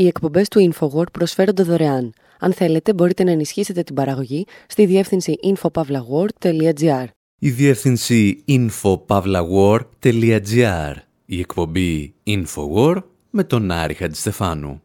Οι 0.00 0.06
εκπομπές 0.06 0.48
του 0.48 0.72
InfoWord 0.72 1.12
προσφέρονται 1.12 1.62
δωρεάν. 1.62 2.12
Αν 2.38 2.52
θέλετε, 2.52 2.92
μπορείτε 2.92 3.24
να 3.24 3.30
ενισχύσετε 3.30 3.82
την 3.82 3.94
παραγωγή 3.94 4.46
στη 4.66 4.86
διεύθυνση 4.86 5.34
infopavlagor.gr. 5.42 7.04
Η 7.38 7.50
διεύθυνση 7.50 8.44
infopavlagor.gr. 8.48 10.94
Η 11.24 11.38
εκπομπή 11.38 12.14
InfoWord 12.26 13.02
με 13.30 13.44
τον 13.44 13.70
Άρη 13.70 13.94
Χατζηστεφάνου. 13.94 14.82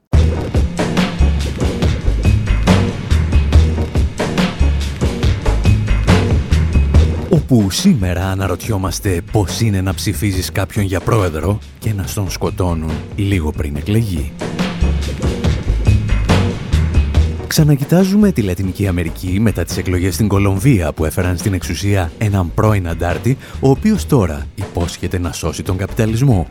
όπου 7.30 7.72
σήμερα 7.72 8.26
αναρωτιόμαστε 8.26 9.22
πώς 9.32 9.62
είναι 9.62 9.82
να 9.82 9.94
ψηφίζεις 9.94 10.52
κάποιον 10.52 10.86
για 10.86 11.00
πρόεδρο 11.00 11.60
και 11.80 11.94
να 11.94 12.08
στον 12.08 12.30
σκοτώνουν 12.30 12.92
λίγο 13.16 13.52
πριν 13.52 13.76
εκλεγεί. 13.76 14.32
Ξανακοιτάζουμε 17.56 18.32
τη 18.32 18.42
Λατινική 18.42 18.88
Αμερική 18.88 19.40
μετά 19.40 19.64
τις 19.64 19.78
εκλογές 19.78 20.14
στην 20.14 20.28
Κολομβία 20.28 20.94
που 20.94 21.06
έφεραν 21.06 21.38
στην 21.38 21.54
εξουσία 21.54 22.12
έναν 22.18 22.54
πρώην 22.54 22.88
αντάρτη, 22.88 23.38
ο 23.60 23.70
οποίος 23.70 24.06
τώρα 24.06 24.46
υπόσχεται 24.56 25.20
να 25.20 25.32
σώσει 25.32 25.64
τον 25.64 25.78
καπιταλισμό. 25.78 26.48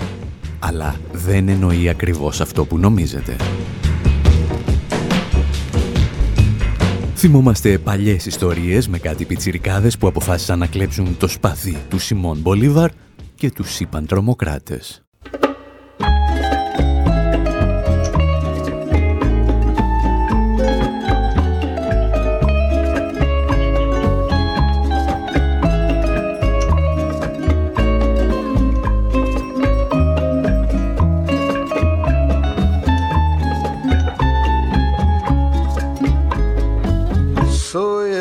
Αλλά 0.59 0.97
δεν 1.13 1.49
εννοεί 1.49 1.89
ακριβώς 1.89 2.41
αυτό 2.41 2.65
που 2.65 2.79
νομίζετε. 2.79 3.37
Θυμόμαστε 7.15 7.79
παλιές 7.79 8.27
ιστορίες 8.27 8.89
με 8.89 8.99
κάτι 8.99 9.25
πιτσιρικάδες 9.25 9.99
που 9.99 10.07
αποφάσισαν 10.07 10.59
να 10.59 10.67
κλέψουν 10.67 11.17
το 11.19 11.29
σπαθί 11.29 11.77
του 11.89 11.99
Σιμών 11.99 12.39
Μπολίβαρ 12.39 12.91
και 13.35 13.51
τους 13.51 13.81
είπαν 13.81 14.07
τρομοκράτες. 14.07 15.04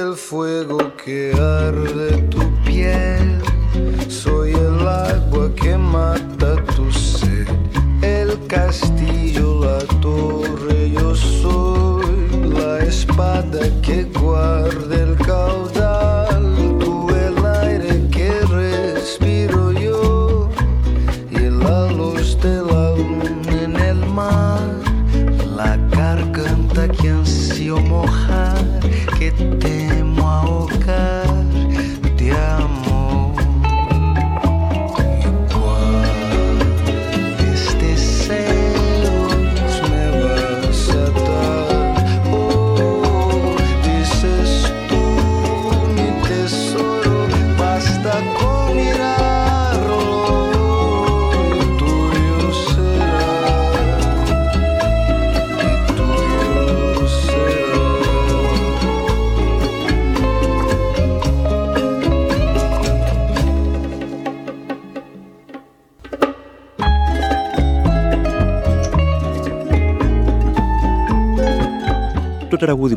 el 0.04 0.16
fuego 0.16 0.96
que 0.98 1.34
arde 1.34 2.22
tu 2.30 2.40
piel. 2.66 3.43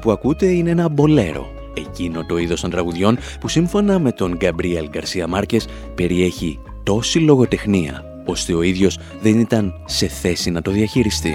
Που 0.06 0.12
ακούτε 0.12 0.46
είναι 0.46 0.70
ένα 0.70 0.88
μπολέρο. 0.88 1.52
Εκείνο 1.74 2.26
το 2.26 2.38
είδος 2.38 2.60
των 2.60 2.70
τραγουδιών 2.70 3.18
που 3.40 3.48
σύμφωνα 3.48 3.98
με 3.98 4.12
τον 4.12 4.36
Γκαμπρίελ 4.36 4.88
Γκαρσία 4.88 5.26
Μάρκες 5.26 5.66
περιέχει 5.94 6.58
τόση 6.82 7.18
λογοτεχνία 7.18 8.04
ώστε 8.26 8.54
ο 8.54 8.62
ίδιος 8.62 8.98
δεν 9.20 9.38
ήταν 9.38 9.74
σε 9.84 10.06
θέση 10.06 10.50
να 10.50 10.62
το 10.62 10.70
διαχειριστεί. 10.70 11.34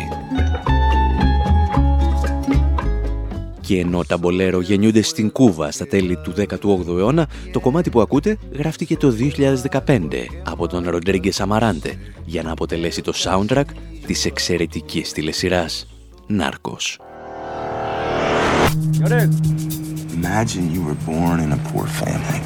Και 3.61 3.79
ενώ 3.79 4.03
τα 4.03 4.17
μπολέρο 4.17 4.61
γεννιούνται 4.61 5.01
στην 5.01 5.31
Κούβα 5.31 5.71
στα 5.71 5.87
τέλη 5.87 6.15
του 6.15 6.33
18ου 6.37 6.97
αιώνα, 6.97 7.27
το 7.51 7.59
κομμάτι 7.59 7.89
που 7.89 8.01
ακούτε 8.01 8.37
γράφτηκε 8.51 8.97
το 8.97 9.13
2015 9.71 10.07
από 10.43 10.67
τον 10.67 10.89
Ροντρίγκε 10.89 11.31
Σαμαράντε 11.31 11.97
για 12.25 12.43
να 12.43 12.51
αποτελέσει 12.51 13.01
το 13.01 13.13
soundtrack 13.15 13.65
της 14.05 14.25
εξαιρετικής 14.25 15.11
τηλεσυράς 15.11 15.87
Νάρκος. 16.27 16.99
Imagine 20.13 20.71
you 20.71 20.83
were 20.83 20.95
born 21.05 21.39
in 21.39 21.51
a 21.51 21.57
poor 21.69 21.87
family, 21.87 22.41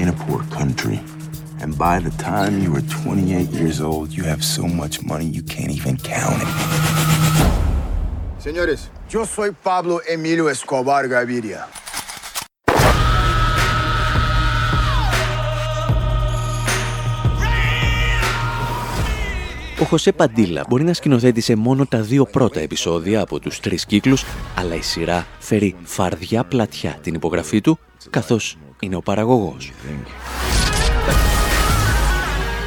in 0.00 0.08
a 0.08 0.12
poor 0.12 0.42
country, 0.44 1.00
and 1.60 1.76
by 1.76 1.98
the 1.98 2.10
time 2.22 2.60
you 2.62 2.72
were 2.72 2.82
28 2.82 3.50
years 3.50 3.80
old, 3.80 4.12
you 4.12 4.22
have 4.24 4.42
so 4.42 4.66
much 4.66 5.02
money 5.02 5.26
you 5.26 5.42
can't 5.42 5.70
even 5.70 5.96
count 5.96 6.40
it. 6.40 6.48
Señores, 8.38 8.88
yo 9.10 9.24
soy 9.24 9.52
Pablo 9.52 10.00
Emilio 10.08 10.48
Escobar 10.48 11.08
Gaviria. 11.08 11.66
Ο 19.80 19.84
Χωσέ 19.84 20.12
Παντήλα 20.12 20.64
μπορεί 20.68 20.84
να 20.84 20.92
σκηνοθέτησε 20.92 21.56
μόνο 21.56 21.86
τα 21.86 22.00
δύο 22.00 22.24
πρώτα 22.24 22.60
επεισόδια 22.60 23.20
από 23.20 23.40
τους 23.40 23.60
τρεις 23.60 23.86
κύκλους, 23.86 24.24
αλλά 24.56 24.74
η 24.74 24.82
σειρά 24.82 25.26
φέρει 25.38 25.74
φαρδιά 25.82 26.44
πλατιά 26.44 26.98
την 27.02 27.14
υπογραφή 27.14 27.60
του, 27.60 27.78
καθώς 28.10 28.58
είναι 28.80 28.96
ο 28.96 29.00
παραγωγός. 29.00 29.72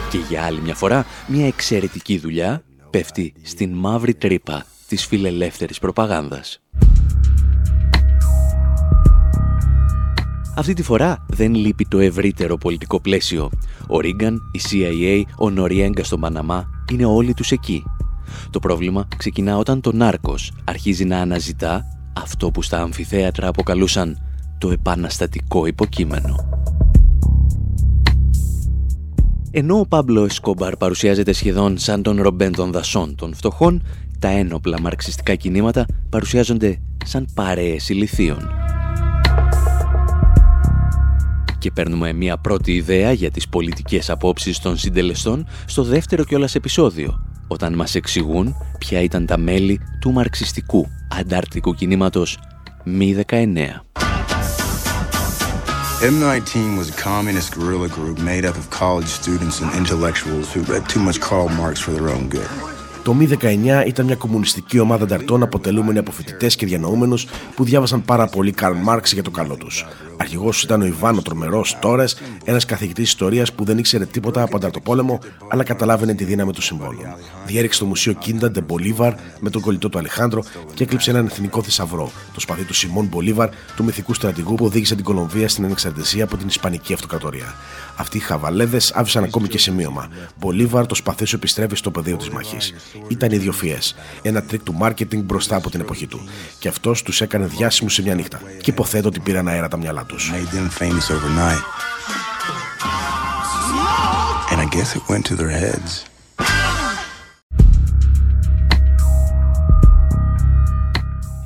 Και 0.09 0.17
για 0.29 0.43
άλλη 0.43 0.61
μια 0.61 0.75
φορά, 0.75 1.05
μια 1.27 1.47
εξαιρετική 1.47 2.17
δουλειά 2.17 2.63
πέφτει 2.89 3.33
στην 3.41 3.73
μαύρη 3.73 4.13
τρύπα 4.13 4.65
της 4.87 5.05
φιλελεύθερης 5.05 5.79
προπαγάνδας. 5.79 6.61
Αυτή 10.55 10.73
τη 10.73 10.83
φορά 10.83 11.25
δεν 11.27 11.55
λείπει 11.55 11.85
το 11.85 11.99
ευρύτερο 11.99 12.57
πολιτικό 12.57 13.01
πλαίσιο. 13.01 13.49
Ο 13.87 13.99
Ρίγκαν, 13.99 14.41
η 14.51 14.59
CIA, 14.69 15.21
ο 15.37 15.49
Νοριέγκα 15.49 16.03
στον 16.03 16.19
Παναμά 16.19 16.69
είναι 16.91 17.05
όλοι 17.05 17.33
τους 17.33 17.51
εκεί. 17.51 17.83
Το 18.49 18.59
πρόβλημα 18.59 19.07
ξεκινά 19.17 19.57
όταν 19.57 19.81
το 19.81 19.91
Νάρκος 19.91 20.51
αρχίζει 20.63 21.05
να 21.05 21.17
αναζητά 21.17 21.83
αυτό 22.17 22.51
που 22.51 22.61
στα 22.61 22.81
αμφιθέατρα 22.81 23.47
αποκαλούσαν 23.47 24.17
το 24.57 24.71
επαναστατικό 24.71 25.65
υποκείμενο. 25.65 26.35
Ενώ 29.51 29.79
ο 29.79 29.87
Πάμπλο 29.87 30.23
Εσκόμπαρ 30.25 30.77
παρουσιάζεται 30.77 31.33
σχεδόν 31.33 31.77
σαν 31.77 32.01
τον 32.01 32.21
Ρομπέν 32.21 32.51
των 32.51 32.71
δασών 32.71 33.15
των 33.15 33.33
φτωχών, 33.33 33.83
τα 34.19 34.27
ένοπλα 34.27 34.81
μαρξιστικά 34.81 35.35
κινήματα 35.35 35.85
παρουσιάζονται 36.09 36.79
σαν 37.05 37.27
παρέες 37.33 37.89
ηλιθίων 37.89 38.60
και 41.61 41.71
παίρνουμε 41.71 42.13
μια 42.13 42.37
πρώτη 42.37 42.71
ιδέα 42.73 43.11
για 43.11 43.31
τις 43.31 43.47
πολιτικές 43.47 44.09
απόψεις 44.09 44.59
των 44.59 44.77
συντελεστών 44.77 45.47
στο 45.65 45.83
δεύτερο 45.83 46.23
κιόλας 46.23 46.55
επεισόδιο, 46.55 47.23
όταν 47.47 47.73
μας 47.73 47.95
εξηγούν 47.95 48.55
ποια 48.77 49.01
ήταν 49.01 49.25
τα 49.25 49.37
μέλη 49.37 49.79
του 49.99 50.11
μαρξιστικού 50.11 50.87
αντάρτικου 51.19 51.73
κινήματος 51.73 52.39
Μη 52.83 53.23
19. 53.29 53.35
M19 56.01 56.77
was 56.79 56.89
a 56.89 56.97
communist 57.09 57.49
guerrilla 57.55 57.89
group 57.97 58.17
made 58.31 58.45
up 58.49 58.55
of 58.61 58.65
college 58.81 59.09
students 59.21 59.61
and 59.61 59.69
intellectuals 59.81 60.47
who 60.51 60.61
read 60.73 60.83
too 60.93 61.01
much 61.07 61.17
Karl 61.27 61.49
Marx 61.61 61.75
for 61.85 61.91
their 61.95 62.09
own 62.15 62.25
good. 62.37 62.80
Το 63.03 63.13
Μη 63.13 63.29
19 63.41 63.83
ήταν 63.87 64.05
μια 64.05 64.15
κομμουνιστική 64.15 64.79
ομάδα 64.79 65.03
ανταρτών 65.03 65.43
αποτελούμενη 65.43 65.97
από 65.97 66.11
φοιτητές 66.11 66.55
και 66.55 66.65
διανοούμενους 66.65 67.27
που 67.55 67.63
διάβασαν 67.63 68.01
πάρα 68.05 68.27
πολύ 68.27 68.51
Καρλ 68.51 68.75
Μάρξ 68.75 69.13
για 69.13 69.23
το 69.23 69.31
καλό 69.31 69.55
τους. 69.55 69.85
Αρχηγός 70.17 70.63
ήταν 70.63 70.81
ο 70.81 70.85
Ιβάν 70.85 71.14
ο 71.14 71.21
Τρομερός 71.21 71.77
Τόρες, 71.81 72.17
ένας 72.43 72.65
καθηγητής 72.65 73.07
ιστορίας 73.07 73.53
που 73.53 73.63
δεν 73.63 73.77
ήξερε 73.77 74.05
τίποτα 74.05 74.41
από 74.41 74.55
ανταρτοπόλεμο, 74.55 75.19
αλλά 75.47 75.63
καταλάβαινε 75.63 76.13
τη 76.13 76.23
δύναμη 76.23 76.51
του 76.51 76.61
συμβόλου. 76.61 76.99
Διέρρηξε 77.45 77.79
το 77.79 77.85
μουσείο 77.85 78.13
Κίντα 78.13 78.51
ντε 78.51 78.61
Μπολίβαρ 78.61 79.13
με 79.39 79.49
τον 79.49 79.61
κολλητό 79.61 79.89
του 79.89 79.97
Αλεχάνδρο 79.97 80.43
και 80.73 80.83
έκλεψε 80.83 81.09
έναν 81.09 81.25
εθνικό 81.25 81.63
θησαυρό, 81.63 82.11
το 82.33 82.39
σπαθί 82.39 82.63
του 82.63 82.73
Σιμών 82.73 83.05
Μπολίβαρ, 83.05 83.49
του 83.75 83.83
μυθικού 83.83 84.13
στρατηγού 84.13 84.55
που 84.55 84.65
οδήγησε 84.65 84.95
την 84.95 85.03
Κολομβία 85.03 85.49
στην 85.49 85.65
ανεξαρτησία 85.65 86.23
από 86.23 86.37
την 86.37 86.47
Ισπανική 86.47 86.93
Αυτοκρατορία. 86.93 87.55
Αυτοί 87.95 88.17
οι 88.17 88.19
χαβαλέδες 88.19 88.91
άφησαν 88.91 89.23
ακόμη 89.23 89.47
και 89.47 89.57
σημείωμα. 89.57 90.07
Μπολίβαρ, 90.39 90.85
το 90.85 90.95
σπαθί 90.95 91.25
σου 91.25 91.35
επιστρέφει 91.35 91.75
στο 91.75 91.91
πεδίο 91.91 92.17
της 92.17 92.29
μάχης. 92.29 92.57
Ήταν 93.07 93.31
ιδιοφυές. 93.31 93.77
Ένα 94.21 94.43
τρικ 94.43 94.63
του 94.63 94.73
μάρκετινγκ 94.73 95.23
μπροστά 95.23 95.55
από 95.55 95.69
την 95.69 95.79
εποχή 95.79 96.07
του. 96.07 96.19
Και 96.59 96.67
αυτός 96.67 97.03
τους 97.03 97.21
έκανε 97.21 97.45
διάσημους 97.45 97.93
σε 97.93 98.01
μια 98.01 98.15
νύχτα. 98.15 98.41
Και 98.61 98.71
υποθέτω 98.71 99.07
ότι 99.07 99.19
πήραν 99.19 99.47
αέρα 99.47 99.67
τα 99.67 99.77
μυαλά 99.77 100.05
τους. 100.05 100.31
And 104.53 104.59
I 104.59 104.65
guess 104.75 104.95
it 104.97 105.03
went 105.11 105.25
to 105.29 105.35
their 105.39 105.51
heads. 105.63 105.91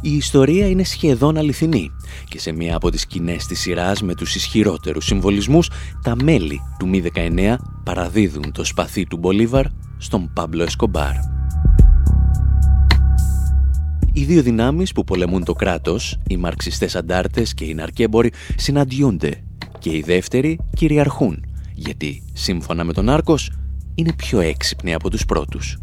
Η 0.01 0.15
ιστορία 0.15 0.67
είναι 0.67 0.83
σχεδόν 0.83 1.37
αληθινή 1.37 1.91
και 2.29 2.39
σε 2.39 2.51
μία 2.51 2.75
από 2.75 2.89
τις 2.89 3.01
σκηνές 3.01 3.45
της 3.45 3.59
σειράς 3.59 4.01
με 4.01 4.15
τους 4.15 4.35
ισχυρότερους 4.35 5.05
συμβολισμούς, 5.05 5.69
τα 6.01 6.15
μέλη 6.23 6.61
του 6.79 6.87
Μ-19 6.87 7.55
παραδίδουν 7.83 8.51
το 8.51 8.63
σπαθί 8.63 9.05
του 9.05 9.17
Μπολίβαρ 9.17 9.65
στον 9.97 10.33
Πάμπλο 10.33 10.63
Εσκομπάρ. 10.63 11.34
Οι 14.17 14.23
δύο 14.23 14.41
δυνάμεις 14.41 14.91
που 14.91 15.03
πολεμούν 15.03 15.43
το 15.43 15.53
κράτος, 15.53 16.19
οι 16.27 16.37
μαρξιστές 16.37 16.95
αντάρτες 16.95 17.53
και 17.53 17.65
οι 17.65 17.73
ναρκέμποροι, 17.73 18.31
συναντιούνται 18.55 19.43
και 19.79 19.89
οι 19.89 20.03
δεύτεροι 20.05 20.59
κυριαρχούν, 20.75 21.45
γιατί 21.73 22.23
σύμφωνα 22.33 22.83
με 22.83 22.93
τον 22.93 23.09
Άρκος 23.09 23.51
είναι 23.95 24.13
πιο 24.13 24.39
έξυπνοι 24.39 24.93
από 24.93 25.09
τους 25.09 25.25
πρώτους. 25.25 25.77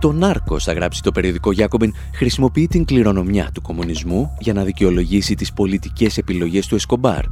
Το 0.00 0.12
Νάρκο, 0.12 0.58
θα 0.58 0.72
γράψει 0.72 1.02
το 1.02 1.12
περιοδικό 1.12 1.52
Γιάκομπιν, 1.52 1.92
χρησιμοποιεί 2.14 2.66
την 2.66 2.84
κληρονομιά 2.84 3.50
του 3.54 3.62
κομμουνισμού 3.62 4.30
για 4.38 4.52
να 4.52 4.64
δικαιολογήσει 4.64 5.34
τις 5.34 5.52
πολιτικές 5.52 6.18
επιλογές 6.18 6.66
του 6.66 6.74
Εσκομπάρ, 6.74 7.24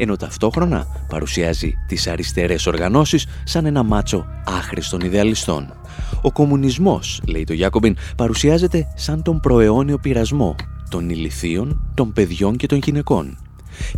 ενώ 0.00 0.16
ταυτόχρονα 0.16 0.86
παρουσιάζει 1.08 1.74
τις 1.86 2.06
αριστερές 2.06 2.66
οργανώσεις 2.66 3.26
σαν 3.44 3.66
ένα 3.66 3.82
μάτσο 3.82 4.26
άχρηστων 4.44 5.00
ιδεαλιστών. 5.00 5.72
Ο 6.22 6.32
κομμουνισμός, 6.32 7.20
λέει 7.26 7.44
το 7.44 7.52
Γιάκομπιν, 7.52 7.96
παρουσιάζεται 8.16 8.86
σαν 8.94 9.22
τον 9.22 9.40
προαιώνιο 9.40 9.98
πειρασμό 9.98 10.54
των 10.90 11.10
ηλιθείων, 11.10 11.80
των 11.94 12.12
παιδιών 12.12 12.56
και 12.56 12.66
των 12.66 12.78
γυναικών. 12.78 13.38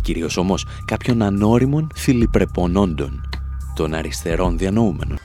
Κυρίως 0.01 0.37
όμως 0.37 0.65
κάποιων 0.85 1.21
ανώριμων 1.21 1.87
θηλυπρεπονόντων, 1.95 3.29
των 3.75 3.93
αριστερών 3.93 4.57
διανοούμενων. 4.57 5.19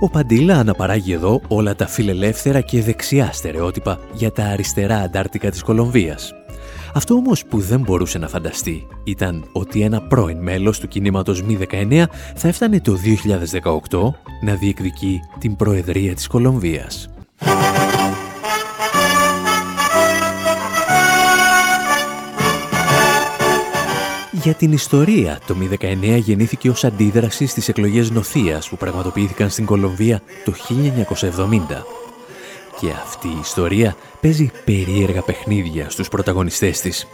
Ο 0.00 0.10
Παντήλα 0.10 0.58
αναπαράγει 0.58 1.12
εδώ 1.12 1.40
όλα 1.48 1.74
τα 1.74 1.86
φιλελεύθερα 1.86 2.60
και 2.60 2.82
δεξιά 2.82 3.32
στερεότυπα 3.32 3.98
για 4.12 4.32
τα 4.32 4.44
αριστερά 4.44 4.98
αντάρτικα 4.98 5.50
της 5.50 5.62
Κολομβίας. 5.62 6.32
Αυτό 6.94 7.14
όμως 7.14 7.44
που 7.44 7.60
δεν 7.60 7.80
μπορούσε 7.80 8.18
να 8.18 8.28
φανταστεί 8.28 8.86
ήταν 9.04 9.48
ότι 9.52 9.82
ένα 9.82 10.02
πρώην 10.02 10.38
μέλος 10.38 10.80
του 10.80 10.88
κινήματος 10.88 11.42
Μη 11.42 11.58
19 11.70 12.04
θα 12.34 12.48
έφτανε 12.48 12.80
το 12.80 12.96
2018 13.90 14.14
να 14.40 14.54
διεκδικεί 14.54 15.20
την 15.38 15.56
Προεδρία 15.56 16.14
της 16.14 16.26
Κολομβίας. 16.26 17.08
Για 24.42 24.54
την 24.54 24.72
ιστορία, 24.72 25.38
το 25.46 25.54
Μη 25.54 25.68
19 25.80 26.18
γεννήθηκε 26.18 26.70
ως 26.70 26.84
αντίδραση 26.84 27.46
στις 27.46 27.68
εκλογές 27.68 28.10
νοθείας 28.10 28.68
που 28.68 28.76
πραγματοποιήθηκαν 28.76 29.50
στην 29.50 29.64
Κολομβία 29.64 30.22
το 30.44 30.52
1970. 30.52 31.84
Και 32.80 32.90
αυτή 33.04 33.28
η 33.28 33.38
ιστορία 33.40 33.96
παίζει 34.20 34.50
περίεργα 34.64 35.22
παιχνίδια 35.22 35.90
στους 35.90 36.08
πρωταγωνιστές 36.08 36.80
της. 36.80 37.06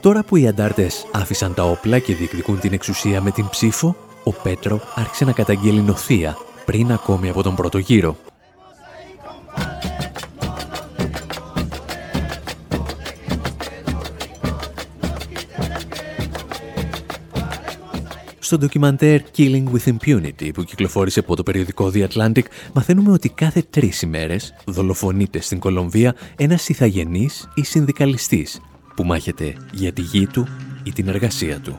Τώρα 0.00 0.22
που 0.22 0.36
οι 0.36 0.48
αντάρτες 0.48 1.06
άφησαν 1.12 1.54
τα 1.54 1.62
όπλα 1.64 1.98
και 1.98 2.14
διεκδικούν 2.14 2.60
την 2.60 2.72
εξουσία 2.72 3.20
με 3.20 3.30
την 3.30 3.48
ψήφο, 3.48 3.96
ο 4.24 4.32
Πέτρο 4.32 4.80
άρχισε 4.94 5.24
να 5.24 5.32
καταγγέλει 5.32 5.80
νοθεία 5.80 6.36
πριν 6.64 6.92
ακόμη 6.92 7.28
από 7.28 7.42
τον 7.42 7.54
πρώτο 7.54 7.78
γύρο. 7.78 8.16
Στο 18.52 18.60
ντοκιμαντέρ 18.60 19.20
Killing 19.36 19.64
with 19.72 19.96
Impunity 19.96 20.50
που 20.54 20.62
κυκλοφόρησε 20.62 21.18
από 21.18 21.36
το 21.36 21.42
περιοδικό 21.42 21.90
The 21.94 22.08
Atlantic 22.08 22.42
μαθαίνουμε 22.72 23.12
ότι 23.12 23.28
κάθε 23.28 23.62
τρεις 23.70 24.02
ημέρες 24.02 24.54
δολοφονείται 24.66 25.40
στην 25.40 25.58
Κολομβία 25.58 26.14
ένας 26.36 26.68
ηθαγενής 26.68 27.48
ή 27.54 27.64
συνδικαλιστής 27.64 28.60
που 28.96 29.04
μάχεται 29.04 29.54
για 29.72 29.92
τη 29.92 30.00
γη 30.00 30.26
του 30.26 30.46
ή 30.82 30.92
την 30.92 31.08
εργασία 31.08 31.60
του. 31.60 31.78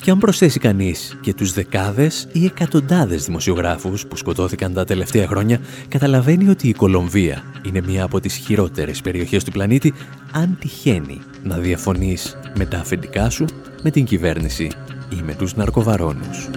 Και 0.00 0.10
αν 0.10 0.18
προσθέσει 0.18 0.58
κανείς 0.58 1.18
και 1.20 1.34
τους 1.34 1.52
δεκάδες 1.52 2.28
ή 2.32 2.44
εκατοντάδες 2.44 3.24
δημοσιογράφους 3.24 4.06
που 4.06 4.16
σκοτώθηκαν 4.16 4.72
τα 4.72 4.84
τελευταία 4.84 5.26
χρόνια, 5.26 5.60
καταλαβαίνει 5.88 6.48
ότι 6.48 6.68
η 6.68 6.72
Κολομβία 6.72 7.42
είναι 7.62 7.80
μία 7.80 8.04
από 8.04 8.20
τις 8.20 8.34
χειρότερες 8.34 9.00
περιοχές 9.00 9.44
του 9.44 9.50
πλανήτη 9.50 9.94
αν 10.32 10.56
τυχαίνει 10.60 11.20
να 11.42 11.56
διαφωνείς 11.56 12.38
με 12.56 12.66
τα 12.66 12.78
αφεντικά 12.78 13.30
σου, 13.30 13.44
με 13.82 13.90
την 13.90 14.04
κυβέρνηση 14.04 14.70
ή 15.10 15.22
με 15.24 15.34
τους 15.34 15.54
ναρκοβαρώνους. 15.54 16.48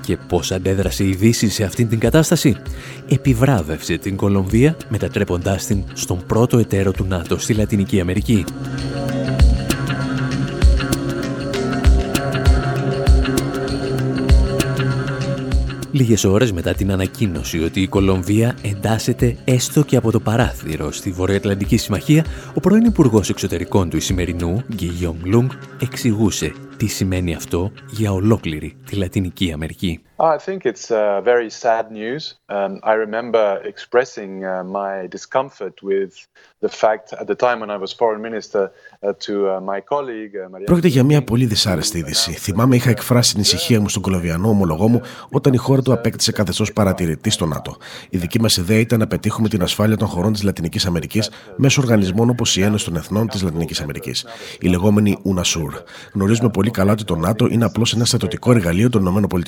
Και 0.00 0.16
πώς 0.28 0.52
αντέδρασε 0.52 1.04
η 1.04 1.14
Δύση 1.14 1.48
σε 1.48 1.64
αυτήν 1.64 1.88
την 1.88 1.98
κατάσταση; 1.98 2.56
Επιβράβευσε 3.08 3.96
την 3.96 4.16
Κολομβία 4.16 4.76
μετατρέποντάς 4.88 5.66
την 5.66 5.84
στον 5.92 6.26
πρώτο 6.26 6.58
εταίρο 6.58 6.90
του 6.92 7.04
ΝΑΤΟ 7.04 7.38
στη 7.38 7.54
Λατινική 7.54 8.00
Αμερική. 8.00 8.44
Λίγες 16.00 16.24
ώρες 16.24 16.52
μετά 16.52 16.72
την 16.74 16.92
ανακοίνωση 16.92 17.62
ότι 17.62 17.80
η 17.80 17.86
Κολομβία 17.88 18.56
εντάσσεται 18.62 19.36
έστω 19.44 19.84
και 19.84 19.96
από 19.96 20.10
το 20.10 20.20
παράθυρο 20.20 20.92
στη 20.92 21.10
Βορειοατλαντική 21.10 21.76
Συμμαχία, 21.76 22.24
ο 22.54 22.60
πρώην 22.60 22.84
Υπουργός 22.84 23.28
Εξωτερικών 23.28 23.90
του 23.90 23.96
Ισημερινού, 23.96 24.62
Γκίγιομ 24.74 25.16
Λούγκ, 25.24 25.50
εξηγούσε 25.80 26.52
τι 26.80 26.86
σημαίνει 26.86 27.34
αυτό 27.34 27.72
για 27.90 28.12
ολόκληρη 28.12 28.76
τη 28.86 28.96
Λατινική 28.96 29.52
Αμερική. 29.52 30.00
I 30.18 30.38
think 30.46 30.60
it's 30.70 30.90
uh, 30.90 31.22
very 31.32 31.50
sad 31.64 31.84
news. 32.00 32.22
Um, 32.56 32.72
I 32.92 32.94
remember 33.06 33.44
expressing 33.72 34.32
uh, 34.44 34.62
my 34.78 34.92
discomfort 35.16 35.76
with 35.90 36.12
the 36.64 36.72
fact 36.82 37.06
at 37.22 37.26
the 37.32 37.38
time 37.46 37.58
when 37.62 37.70
I 37.76 37.78
was 37.84 37.90
foreign 38.00 38.22
minister 38.28 38.62
uh, 38.68 39.14
to 39.26 39.34
my 39.72 39.80
colleague 39.92 40.34
Maria. 40.50 40.66
Πρόκειται 40.66 40.88
για 40.88 41.04
μια 41.04 41.24
πολύ 41.24 41.46
δυσάρεστη 41.46 41.98
είδηση. 41.98 42.32
Θυμάμαι 42.32 42.76
είχα 42.76 42.90
εκφράσει 42.90 43.32
την 43.32 43.40
ησυχία 43.40 43.80
μου 43.80 43.88
στον 43.88 44.02
κολοβιανό 44.02 44.48
ομολογό 44.48 44.88
μου 44.88 45.00
όταν 45.30 45.52
η 45.52 45.56
χώρα 45.56 45.82
του 45.82 45.92
απέκτησε 45.92 46.32
καθεστώς 46.32 46.72
παρατηρητή 46.72 47.30
στο 47.30 47.46
ΝΑΤΟ. 47.46 47.76
Η 48.10 48.18
δική 48.18 48.40
μας 48.40 48.56
ιδέα 48.56 48.78
ήταν 48.78 48.98
να 48.98 49.06
πετύχουμε 49.06 49.48
την 49.48 49.62
ασφάλεια 49.62 49.96
των 49.96 50.08
χωρών 50.08 50.32
της 50.32 50.42
Λατινικής 50.42 50.86
Αμερικής 50.86 51.30
μέσω 51.56 51.80
οργανισμών 51.80 52.30
όπως 52.30 52.56
η 52.56 52.62
Ένωση 52.62 52.84
των 52.84 52.96
Εθνών 52.96 53.28
της 53.28 53.42
Λατινικής 53.42 53.80
Αμερικής, 53.80 54.26
η 54.60 54.68
λεγόμενη 54.68 55.18
UNASUR. 55.24 55.82
Γνωρίζουμε 56.12 56.50
πολύ 56.50 56.69
καλά 56.70 56.92
ότι 56.92 57.04
το 57.04 57.16
ΝΑΤΟ 57.16 57.46
είναι 57.50 57.64
απλώς 57.64 57.94
ένα 57.94 58.04
στρατιωτικό 58.04 58.50
εργαλείο 58.50 58.90
των 58.90 59.06
ΗΠΑ. 59.06 59.38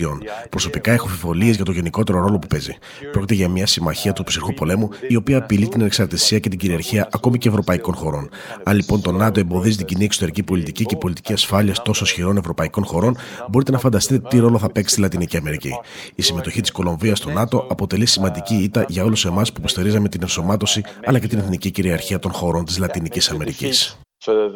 Προσωπικά 0.49 0.93
έχω 0.93 1.07
αμφιβολίες 1.09 1.57
για 1.57 1.65
το 1.65 1.73
γενικότερο 1.73 2.21
ρόλο 2.21 2.39
που 2.39 2.47
παίζει. 2.47 2.77
Πρόκειται 3.13 3.35
για 3.35 3.49
μια 3.49 3.67
συμμαχία 3.67 4.13
του 4.13 4.25
ψυχρού 4.25 4.55
πολέμου, 4.55 4.89
η 5.09 5.17
οποία 5.17 5.39
απειλεί 5.39 5.69
την 5.69 5.81
εξαρτησία 5.81 6.39
και 6.39 6.49
την 6.49 6.59
κυριαρχία 6.59 7.09
ακόμη 7.13 7.39
και 7.39 7.49
ευρωπαϊκών 7.49 7.95
χωρών. 7.95 8.29
Αν 8.63 8.77
λοιπόν 8.77 9.01
το 9.01 9.13
ΝΑΤΟ 9.13 9.41
εμποδίζει 9.41 9.77
την 9.77 9.87
κοινή 9.87 10.05
εξωτερική 10.05 10.43
πολιτική 10.43 10.85
και 10.85 10.97
πολιτική 10.97 11.33
ασφάλεια 11.33 11.75
τόσο 11.85 12.05
ισχυρών 12.05 12.37
ευρωπαϊκών 12.37 12.85
χωρών, 12.85 13.17
μπορείτε 13.51 13.73
να 13.73 13.79
φανταστείτε 13.79 14.29
τι 14.29 14.39
ρόλο 14.39 14.59
θα 14.59 14.73
παίξει 14.73 14.93
στη 14.93 15.01
Λατινική 15.01 15.37
Αμερική. 15.37 15.71
Η 16.15 16.23
συμμετοχή 16.23 16.61
της 16.61 16.71
Κολομβίας 16.71 17.19
στο 17.19 17.31
ΝΑΤΟ 17.31 17.67
αποτελεί 17.71 18.07
σημαντική 18.07 18.55
ήττα 18.55 18.85
για 18.89 19.05
όλους 19.05 19.25
εμάς 19.25 19.53
που 19.53 19.57
υποστηρίζαμε 19.59 20.09
την 20.09 20.21
ενσωμάτωση 20.23 20.83
αλλά 21.05 21.19
και 21.19 21.27
την 21.27 21.39
εθνική 21.39 21.71
κυριαρχία 21.71 22.19
των 22.19 22.33
χωρών 22.33 22.65
της 22.65 22.79
Λατινικής 22.79 23.31
Αμερικής. 23.31 23.97
Uh, 24.25 24.53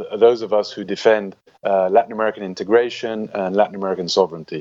Latin 1.64 2.12
American 2.12 2.42
integration 2.52 3.28
and 3.34 3.56
Latin 3.56 3.76
American 3.80 4.08
sovereignty. 4.08 4.60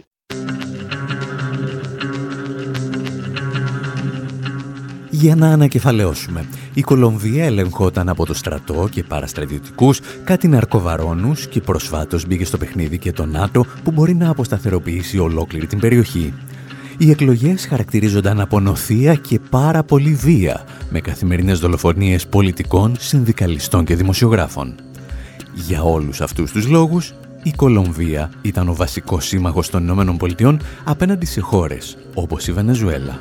Για 5.10 5.36
να 5.36 5.52
ανακεφαλαιώσουμε, 5.52 6.46
η 6.74 6.82
Κολομβία 6.82 7.46
ελεγχόταν 7.46 8.10
από 8.10 8.25
το 8.25 8.34
στρατό 8.34 8.88
και 8.92 9.04
παραστρατιωτικούς, 9.04 10.00
κάτι 10.24 10.48
ναρκοβαρώνους 10.48 11.48
και 11.48 11.62
προσφάτως 11.62 12.25
μπήκε 12.25 12.46
στο 12.46 12.58
παιχνίδι 12.58 12.98
και 12.98 13.12
το 13.12 13.25
ΝΑΤΟ 13.25 13.66
που 13.84 13.92
μπορεί 13.92 14.16
να 14.16 14.30
αποσταθεροποιήσει 14.30 15.20
ολόκληρη 15.20 15.68
την 15.68 15.80
περιοχή. 15.80 16.34
Οι 16.98 17.10
εκλογές 17.10 17.66
χαρακτηρίζονταν 17.66 18.40
από 18.40 18.60
νοθεία 18.60 19.16
και 19.16 19.40
πάρα 19.50 19.84
πολύ 19.84 20.14
βία, 20.14 20.66
με 20.90 21.00
καθημερινές 21.00 21.60
δολοφονίες 21.60 22.28
πολιτικών, 22.28 22.96
συνδικαλιστών 23.00 23.86
και 23.86 23.96
δημοσιογράφων. 23.96 24.75
Για 25.56 25.82
όλους 25.82 26.22
αυτούς 26.22 26.52
τους 26.52 26.68
λόγους, 26.68 27.14
η 27.44 27.52
Κολομβία 27.52 28.30
ήταν 28.42 28.70
ο 28.70 28.74
βασικός 28.74 29.26
σύμμαχος 29.26 29.70
των 29.70 29.84
Ηνωμένων 29.84 30.18
Πολιτειών 30.18 30.60
απέναντι 30.84 31.26
σε 31.26 31.42
χώρες 31.42 31.98
όπως 32.14 32.48
η 32.48 32.52
Βενεζουέλα. 32.52 33.18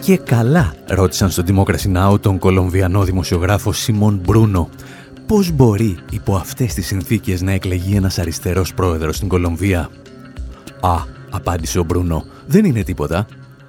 Και 0.00 0.16
καλά, 0.16 0.74
ρώτησαν 0.86 1.30
στο 1.30 1.42
Democracy 1.46 1.96
Now! 1.96 2.20
τον 2.20 2.38
Κολομβιανό 2.38 3.04
δημοσιογράφο 3.04 3.72
Σιμών 3.72 4.20
Μπρούνο. 4.24 4.68
Πώς 5.26 5.50
μπορεί 5.50 5.96
υπό 6.10 6.36
αυτές 6.36 6.74
τις 6.74 6.86
συνθήκες 6.86 7.42
να 7.42 7.52
εκλεγεί 7.52 7.96
ένας 7.96 8.18
αριστερός 8.18 8.74
πρόεδρος 8.74 9.16
στην 9.16 9.28
Κολομβία; 9.28 9.90
«Α», 10.80 11.02
απάντησε 11.30 11.78
ο 11.78 11.84
Μπρούνο, 11.84 12.24
«δεν 12.46 12.64
είναι 12.64 12.82
τίποτα. 12.82 13.26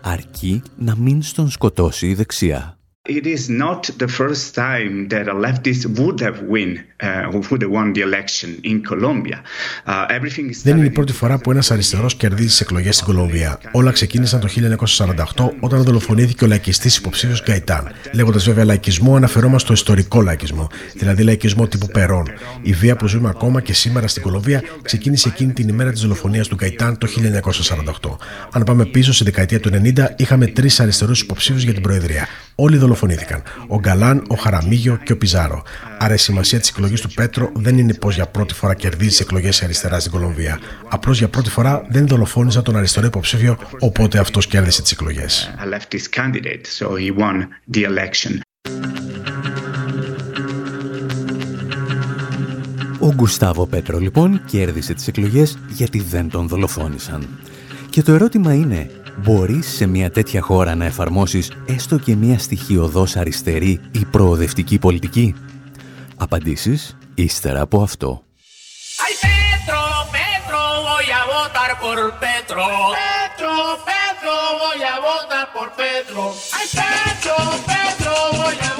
Αρκεί 0.07 0.61
να 0.77 0.95
μην 0.95 1.21
στον 1.21 1.49
σκοτώσει 1.49 2.07
η 2.07 2.13
δεξιά». 2.13 2.77
It 3.07 3.27
is 3.27 3.49
not 3.49 3.81
the 3.99 4.07
first 4.07 4.55
time 4.55 5.09
that 5.09 5.27
a 5.27 5.35
leftist 5.45 5.85
would 5.97 6.19
have 6.21 6.41
win, 6.53 6.71
uh, 7.03 7.29
would 7.49 7.61
have 7.61 7.71
won 7.77 7.93
the 7.93 8.01
election 8.01 8.49
in 8.63 8.81
Colombia. 8.81 9.43
Uh, 9.85 10.07
everything 10.09 10.49
is 10.49 10.61
Δεν 10.63 10.77
είναι 10.77 10.85
η 10.85 10.89
πρώτη 10.89 11.13
φορά 11.13 11.37
που 11.37 11.51
ένας 11.51 11.71
αριστερός 11.71 12.15
κερδίζει 12.15 12.47
τις 12.47 12.61
εκλογές 12.61 12.95
στην 12.95 13.07
Κολομβία. 13.07 13.59
Όλα 13.71 13.91
ξεκίνησαν 13.91 14.39
το 14.39 14.47
1948 14.47 15.51
όταν 15.59 15.83
δολοφονήθηκε 15.83 16.43
ο 16.43 16.47
λαϊκιστής 16.47 16.97
υποψήφιος 16.97 17.43
Γκαϊτάν. 17.43 17.91
Λέγοντας 18.13 18.45
βέβαια 18.45 18.65
λαϊκισμό, 18.65 19.15
αναφερόμαστε 19.15 19.65
στο 19.65 19.73
ιστορικό 19.73 20.21
λαϊκισμό, 20.21 20.69
δηλαδή 20.93 21.23
λαϊκισμό 21.23 21.67
τύπου 21.67 21.87
Περών. 21.87 22.31
Η 22.61 22.73
βία 22.73 22.95
που 22.95 23.07
ζούμε 23.07 23.29
ακόμα 23.29 23.61
και 23.61 23.73
σήμερα 23.73 24.07
στην 24.07 24.21
Κολομβία 24.21 24.63
ξεκίνησε 24.81 25.29
εκείνη 25.29 25.53
την 25.53 25.67
ημέρα 25.67 25.91
της 25.91 26.01
δολοφονίας 26.01 26.47
του 26.47 26.55
Γκαϊτάν 26.55 26.97
το 26.97 27.07
1948. 28.01 28.17
Αν 28.51 28.63
πάμε 28.63 28.85
πίσω 28.85 29.13
στη 29.13 29.23
δεκαετία 29.23 29.59
του 29.59 29.69
90, 29.69 30.05
είχαμε 30.15 30.47
τρεις 30.47 30.79
αριστερούς 30.79 31.21
υποψήφιους 31.21 31.63
για 31.63 31.73
την 31.73 31.81
Προεδρία. 31.81 32.27
Όλοι 32.55 32.77
δολοφονήθηκαν. 32.95 33.43
Ο 33.67 33.79
Γκαλάν, 33.79 34.23
ο 34.27 34.35
Χαραμίγιο 34.35 34.99
και 35.03 35.11
ο 35.11 35.17
Πιζάρο. 35.17 35.63
Άρα 35.99 36.13
η 36.13 36.17
σημασία 36.17 36.59
της 36.59 36.69
εκλογής 36.69 37.01
του 37.01 37.09
Πέτρο 37.09 37.51
δεν 37.53 37.77
είναι 37.77 37.93
πω 37.93 38.09
για 38.09 38.25
πρώτη 38.25 38.53
φορά 38.53 38.73
κερδίζει 38.73 39.17
τι 39.17 39.21
εκλογέ 39.21 39.49
αριστερά 39.63 39.99
στην 39.99 40.11
Κολομβία. 40.11 40.59
Απλώς 40.89 41.17
για 41.17 41.27
πρώτη 41.27 41.49
φορά 41.49 41.85
δεν 41.89 42.07
δολοφόνησαν 42.07 42.63
τον 42.63 42.75
αριστερό 42.75 43.05
υποψήφιο, 43.05 43.57
οπότε 43.79 44.19
αυτός 44.19 44.47
κέρδισε 44.47 44.81
τις 44.81 44.91
εκλογές. 44.91 45.53
Ο 52.99 53.13
Γκουστάβο 53.13 53.67
Πέτρο 53.67 53.99
λοιπόν 53.99 54.41
κέρδισε 54.45 54.93
τις 54.93 55.07
εκλογές 55.07 55.57
γιατί 55.69 55.99
δεν 55.99 56.29
τον 56.29 56.47
δολοφόνησαν. 56.47 57.27
Και 57.89 58.01
το 58.01 58.13
ερώτημα 58.13 58.53
είναι, 58.53 58.89
μπορείς 59.17 59.67
σε 59.67 59.85
μια 59.85 60.11
τέτοια 60.11 60.41
χώρα 60.41 60.75
να 60.75 60.85
εφαρμόσεις 60.85 61.51
έστω 61.65 61.97
και 61.97 62.15
μια 62.15 62.39
στοιχειοδός 62.39 63.15
αριστερή 63.15 63.79
ή 63.91 64.05
προοδευτική 64.05 64.79
πολιτική; 64.79 65.35
Απαντήσεις 66.17 66.97
ύστερα 67.15 67.61
από 67.61 67.81
αυτό. 67.81 68.19
Petro, 76.95 77.39
Petro, 77.67 78.15
voy 78.37 78.57
a 78.71 78.74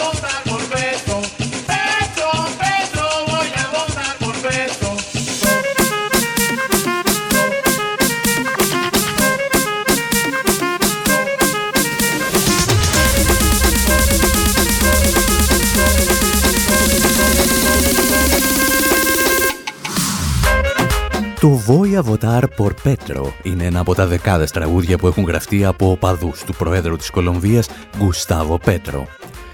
Το 21.45 21.61
«Voy 21.67 21.95
a 21.95 22.39
por 22.57 22.71
Petro» 22.83 23.27
είναι 23.43 23.63
ένα 23.63 23.79
από 23.79 23.95
τα 23.95 24.07
δεκάδες 24.07 24.51
τραγούδια 24.51 24.97
που 24.97 25.07
έχουν 25.07 25.23
γραφτεί 25.23 25.65
από 25.65 25.91
οπαδούς 25.91 26.43
του 26.43 26.53
Προέδρου 26.53 26.95
της 26.95 27.09
Κολομβίας, 27.09 27.69
Γκουστάβο 27.97 28.57
Πέτρο. 28.57 29.07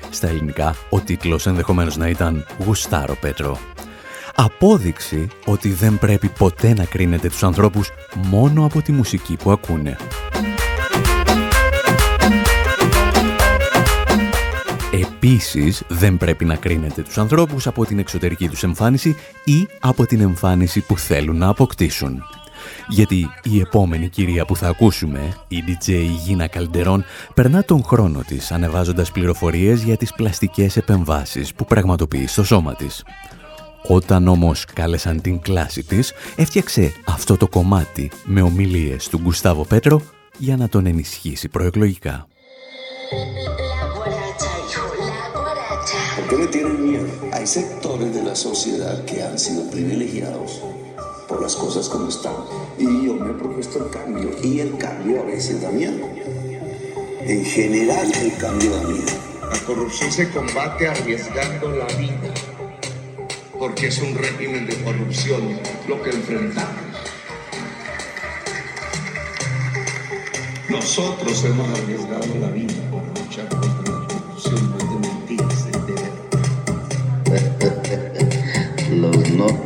Στα 0.10 0.28
ελληνικά, 0.28 0.76
ο 0.90 1.00
τίτλος 1.00 1.46
ενδεχομένως 1.46 1.98
να 1.98 2.08
ήταν 2.08 2.46
«Γουστάρο 2.66 3.16
Πέτρο». 3.22 3.58
Απόδειξη 4.36 5.28
ότι 5.46 5.70
δεν 5.70 6.00
πρέπει 6.00 6.28
ποτέ 6.28 6.74
να 6.74 6.86
κρίνετε 6.86 7.28
τους 7.30 7.44
ανθρώπους 7.44 7.90
μόνο 8.16 8.66
από 8.66 8.82
τη 8.82 8.92
μουσική 8.92 9.36
που 9.36 9.52
ακούνε. 9.52 9.98
Επίσης, 15.24 15.84
δεν 15.88 16.18
πρέπει 16.18 16.46
να 16.46 16.56
κρίνετε 16.56 17.02
τους 17.02 17.18
ανθρώπους 17.18 17.68
από 17.68 17.86
την 17.86 18.00
εξωτερική 18.00 18.50
τους 18.50 18.64
εμφάνιση 18.64 19.16
ή 19.44 19.68
από 19.80 20.06
την 20.06 20.22
εμφάνιση 20.22 20.80
που 20.80 20.98
θέλουν 20.98 21.38
να 21.38 21.48
αποκτήσουν. 21.48 22.24
Γιατί 22.88 23.30
η 23.44 23.60
επόμενη 23.60 24.10
κυρία 24.10 24.46
που 24.46 24.56
θα 24.56 24.68
ακούσουμε, 24.68 25.34
η 25.48 25.64
DJ 25.68 25.92
Γίνα 26.26 26.48
Καλντερών, 26.48 27.04
περνά 27.34 27.64
τον 27.64 27.84
χρόνο 27.84 28.24
της 28.28 28.52
ανεβάζοντας 28.52 29.12
πληροφορίες 29.12 29.84
για 29.84 29.98
τις 29.98 30.14
πλαστικές 30.14 30.78
επεμβάσεις 30.78 31.54
που 31.54 31.66
πραγματοποιεί 31.66 32.28
στο 32.28 32.44
σώμα 32.44 32.76
της. 32.76 33.04
Όταν 33.88 34.28
όμως 34.28 34.66
κάλεσαν 34.74 35.22
την 35.22 35.42
κλάση 35.42 35.84
της, 35.84 36.14
έφτιαξε 36.36 36.94
αυτό 37.06 37.38
το 37.38 37.48
κομμάτι 37.48 38.12
με 38.26 38.42
ομιλίες 38.42 39.08
του 39.10 39.20
Γκουστάβο 39.20 39.66
Πέτρο 39.66 40.02
για 40.38 40.58
να 40.58 40.70
τον 40.70 40.86
ενισχύσει 40.86 41.50
προεκλογικά. 41.50 42.26
Qué 46.32 46.38
le 46.38 46.48
tienen 46.48 46.90
miedo? 46.90 47.08
Hay 47.34 47.46
sectores 47.46 48.16
de 48.16 48.24
la 48.24 48.38
sociedad 48.38 49.04
que 49.04 49.22
han 49.22 49.38
sido 49.38 49.70
privilegiados 49.70 50.62
por 51.28 51.42
las 51.42 51.58
cosas 51.58 51.90
como 51.90 52.08
están. 52.08 52.36
Y 52.78 53.06
yo 53.06 53.16
me 53.16 53.32
he 53.32 53.34
propuesto 53.34 53.84
el 53.84 53.92
cambio. 53.92 54.30
Y 54.42 54.62
el 54.62 54.78
cambio 54.78 55.24
a 55.24 55.26
veces 55.26 55.62
da 55.62 55.70
miedo. 55.72 56.08
En 57.20 57.44
general 57.44 58.10
el 58.16 58.34
cambio 58.38 58.72
da 58.72 58.84
miedo. 58.84 59.12
La 59.52 59.60
corrupción 59.66 60.10
se 60.10 60.30
combate 60.30 60.88
arriesgando 60.88 61.70
la 61.72 61.88
vida. 61.98 62.34
Porque 63.60 63.88
es 63.88 64.02
un 64.02 64.16
régimen 64.16 64.66
de 64.66 64.82
corrupción 64.86 65.60
lo 65.90 66.02
que 66.02 66.12
enfrentamos. 66.12 66.96
Nosotros 70.70 71.44
hemos 71.44 71.78
arriesgado 71.78 72.36
la 72.40 72.48
vida 72.52 72.74
por 72.90 73.04
luchar 73.20 73.50
contra 73.50 73.81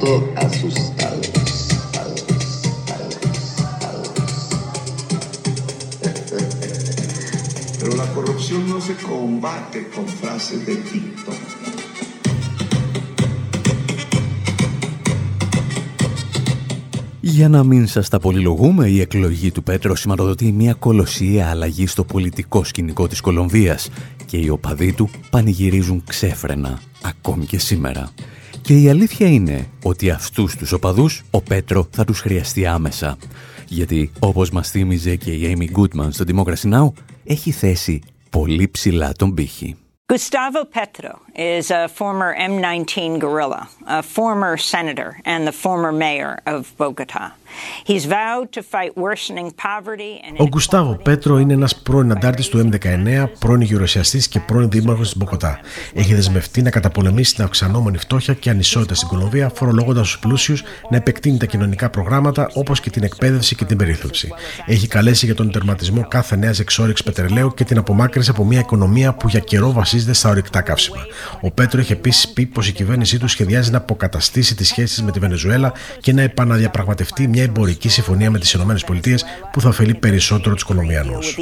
Los 0.05 0.21
noto 0.21 0.33
asustados. 0.35 1.31
Pero 7.79 7.95
la 7.95 8.07
corrupción 8.15 8.69
no 8.69 8.79
se 8.87 8.95
combate 8.95 9.79
con 9.95 10.05
frases 10.07 10.59
de 10.67 10.75
TikTok. 10.89 11.41
Για 17.21 17.49
να 17.49 17.63
μην 17.63 17.87
σας 17.87 18.09
τα 18.09 18.19
πολυλογούμε, 18.19 18.87
η 18.87 18.99
εκλογή 18.99 19.51
του 19.51 19.63
Πέτρο 19.63 19.95
σηματοδοτεί 19.95 20.51
μια 20.51 20.73
κολοσσία 20.73 21.49
αλλαγή 21.49 21.87
στο 21.87 22.03
πολιτικό 22.03 22.63
σκηνικό 22.63 23.07
της 23.07 23.21
Κολομβίας 23.21 23.89
και 24.25 24.37
οι 24.37 24.49
οπαδοί 24.49 24.93
του 24.93 25.09
πανηγυρίζουν 25.29 26.03
ξέφρενα 26.07 26.79
ακόμη 27.01 27.45
και 27.45 27.59
σήμερα. 27.59 28.11
Και 28.65 28.73
η 28.73 28.89
αλήθεια 28.89 29.27
είναι 29.27 29.67
ότι 29.83 30.09
αυτούς 30.09 30.55
τους 30.55 30.71
οπαδούς 30.71 31.23
ο 31.31 31.41
Πέτρο 31.41 31.87
θα 31.91 32.03
τους 32.03 32.19
χρειαστεί 32.19 32.65
άμεσα. 32.65 33.17
Γιατί 33.67 34.11
όπως 34.19 34.49
μας 34.49 34.69
θύμιζε 34.69 35.15
και 35.15 35.31
η 35.31 35.57
Amy 35.57 35.79
Goodman 35.79 36.07
στο 36.09 36.25
Democracy 36.27 36.73
Now, 36.73 36.91
έχει 37.25 37.51
θέσει 37.51 38.01
πολύ 38.29 38.67
ψηλά 38.67 39.11
τον 39.11 39.33
πύχη. 39.33 39.75
Gustavo 40.13 40.63
Petro 40.77 41.13
is 41.35 41.71
a 41.71 41.87
former 41.87 42.31
M19 42.51 43.19
guerrilla, 43.23 43.63
a 43.87 44.03
former 44.03 44.55
senator 44.55 45.09
and 45.25 45.47
the 45.47 45.55
former 45.63 45.91
mayor 45.91 46.33
of 46.45 46.61
Bogota. 46.77 47.25
Ο 50.37 50.47
Γκουστάβο 50.47 50.99
Πέτρο 51.03 51.37
είναι 51.37 51.53
ένας 51.53 51.75
πρώην 51.75 52.11
αντάρτης 52.11 52.47
του 52.47 52.69
M19, 52.71 53.25
πρώην 53.39 53.61
γερουσιαστής 53.61 54.27
και 54.27 54.39
πρώην 54.39 54.69
δήμαρχος 54.69 55.07
της 55.07 55.17
Μποκοτά. 55.17 55.59
Έχει 55.93 56.13
δεσμευτεί 56.13 56.61
να 56.61 56.69
καταπολεμήσει 56.69 57.35
την 57.35 57.43
αυξανόμενη 57.43 57.97
φτώχεια 57.97 58.33
και 58.33 58.49
ανισότητα 58.49 58.95
στην 58.95 59.07
Κολομβία, 59.07 59.49
φορολογώντας 59.55 60.07
τους 60.07 60.19
πλούσιους 60.19 60.63
να 60.89 60.97
επεκτείνει 60.97 61.37
τα 61.37 61.45
κοινωνικά 61.45 61.89
προγράμματα 61.89 62.49
όπως 62.53 62.79
και 62.79 62.89
την 62.89 63.03
εκπαίδευση 63.03 63.55
και 63.55 63.65
την 63.65 63.77
περίθαλψη. 63.77 64.29
Έχει 64.65 64.87
καλέσει 64.87 65.25
για 65.25 65.35
τον 65.35 65.51
τερματισμό 65.51 66.07
κάθε 66.07 66.35
νέας 66.35 66.59
εξόριξης 66.59 67.05
πετρελαίου 67.05 67.53
και 67.53 67.63
την 67.63 67.77
απομάκρυνση 67.77 68.29
από 68.29 68.45
μια 68.45 68.59
οικονομία 68.59 69.13
που 69.13 69.27
για 69.27 69.39
καιρό 69.39 69.71
βασίζεται 69.71 70.13
στα 70.13 70.29
ορυκτά 70.29 70.61
καύσιμα. 70.61 71.05
Ο 71.41 71.51
Πέτρο 71.51 71.79
έχει 71.79 71.91
επίσης 71.91 72.27
πει 72.27 72.45
πως 72.45 72.67
η 72.67 72.71
κυβέρνησή 72.71 73.19
του 73.19 73.27
σχεδιάζει 73.27 73.71
να 73.71 73.77
αποκαταστήσει 73.77 74.55
τις 74.55 74.67
σχέσεις 74.67 75.03
με 75.03 75.11
τη 75.11 75.19
Βενεζουέλα 75.19 75.73
και 75.99 76.13
να 76.13 76.21
επαναδιαπραγματευτεί 76.21 77.27
μια 77.27 77.43
εμπορική 77.45 77.89
συμφωνία 77.89 78.31
με 78.31 78.39
τις 78.39 78.53
ΗΠΑ 78.53 78.75
που 79.51 79.61
θα 79.61 79.69
ωφελεί 79.69 79.95
περισσότερο 79.95 80.55
τους 80.55 80.63
Κολομβιανούς. 80.63 81.37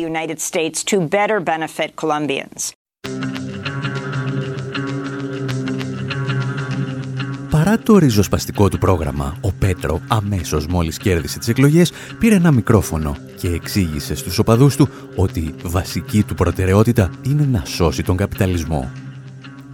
Παρά 7.50 7.80
το 7.80 7.98
ριζοσπαστικό 7.98 8.70
του 8.70 8.78
πρόγραμμα, 8.78 9.38
ο 9.42 9.52
Πέτρο 9.52 10.02
αμέσως 10.08 10.68
μόλις 10.68 10.98
κέρδισε 10.98 11.40
τις 11.40 11.48
εκλογές 11.48 11.92
πήρε 12.20 12.36
ένα 12.36 12.52
μικρόφωνο 12.52 13.18
και 13.40 13.48
εξήγησε 13.48 14.16
στους 14.16 14.40
οπαδούς 14.40 14.76
του 14.76 14.90
ότι 15.16 15.56
βασική 15.64 16.24
του 16.24 16.36
προτεραιότητα 16.36 17.10
είναι 17.22 17.48
να 17.52 17.64
σώσει 17.66 18.04
τον 18.04 18.18
καπιταλισμό. 18.18 18.92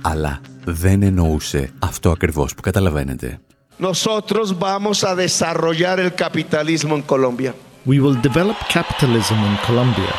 Αλλά 0.02 0.40
δεν 0.66 1.02
εννοούσε 1.04 1.70
αυτό 1.80 2.12
ακριβώς 2.12 2.56
που 2.56 2.62
καταλαβαίνετε. 2.62 3.40
Nosotros 3.80 4.60
vamos 4.60 5.06
a 5.06 5.16
desarrollar 5.16 6.02
el 6.02 6.14
capitalismo 6.14 6.96
en 6.96 7.02
Colombia. 7.02 7.56
We 7.86 7.98
will 8.02 8.20
develop 8.22 8.58
capitalism 8.68 9.36
in 9.50 9.58
Colombia. 9.66 10.12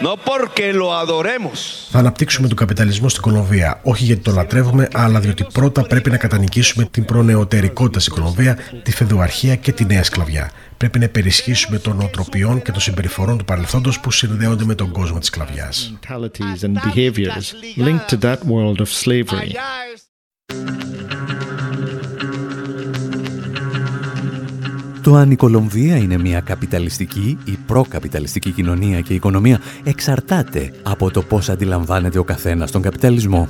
No 0.00 0.16
porque 0.16 0.72
lo 0.72 0.92
adoremos. 0.92 1.88
Θα 1.90 1.98
αναπτύξουμε 1.98 2.48
τον 2.48 2.56
καπιταλισμό 2.56 3.08
στην 3.08 3.22
Κολομβία, 3.22 3.80
όχι 3.82 4.04
γιατί 4.04 4.22
το 4.22 4.32
λατρεύουμε, 4.32 4.88
αλλά 4.92 5.20
διότι 5.20 5.46
πρώτα 5.52 5.82
πρέπει 5.82 6.10
να 6.10 6.16
κατανικήσουμε 6.16 6.84
την 6.84 7.04
προνεωτερικότητα 7.04 8.00
στην 8.00 8.12
Κολομβία, 8.12 8.58
τη 8.82 8.92
φεδοαρχία 8.92 9.56
και 9.56 9.72
τη 9.72 9.84
νέα 9.84 10.04
σκλαβιά. 10.04 10.50
Πρέπει 10.76 10.98
να 10.98 11.04
υπερισχύσουμε 11.04 11.78
των 11.78 11.96
νοοτροπιών 11.96 12.62
και 12.62 12.72
των 12.72 12.80
συμπεριφορών 12.80 13.38
του 13.38 13.44
παρελθόντος 13.44 14.00
που 14.00 14.10
συνδέονται 14.10 14.64
με 14.64 14.74
τον 14.74 14.90
κόσμο 14.90 15.18
της 15.18 15.28
σκλαβιάς. 15.28 15.94
Το 25.04 25.14
αν 25.14 25.30
η 25.30 25.36
Κολομβία 25.36 25.96
είναι 25.96 26.18
μια 26.18 26.40
καπιταλιστική 26.40 27.38
ή 27.44 27.58
προκαπιταλιστική 27.66 28.50
κοινωνία 28.50 29.00
και 29.00 29.14
οικονομία 29.14 29.60
εξαρτάται 29.84 30.72
από 30.82 31.10
το 31.10 31.22
πώς 31.22 31.48
αντιλαμβάνεται 31.48 32.18
ο 32.18 32.24
καθένας 32.24 32.70
τον 32.70 32.82
καπιταλισμό. 32.82 33.48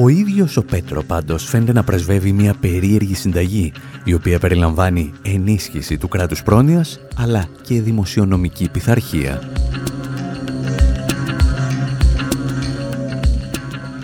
Ο 0.00 0.08
ίδιος 0.08 0.56
ο 0.56 0.62
Πέτρο 0.62 1.02
πάντως 1.02 1.44
φαίνεται 1.44 1.72
να 1.72 1.82
πρεσβεύει 1.82 2.32
μια 2.32 2.54
περίεργη 2.60 3.14
συνταγή 3.14 3.72
η 4.04 4.14
οποία 4.14 4.38
περιλαμβάνει 4.38 5.12
ενίσχυση 5.22 5.98
του 5.98 6.08
κράτους 6.08 6.42
πρόνοιας 6.42 7.00
αλλά 7.16 7.46
και 7.62 7.80
δημοσιονομική 7.82 8.68
πειθαρχία. 8.68 9.42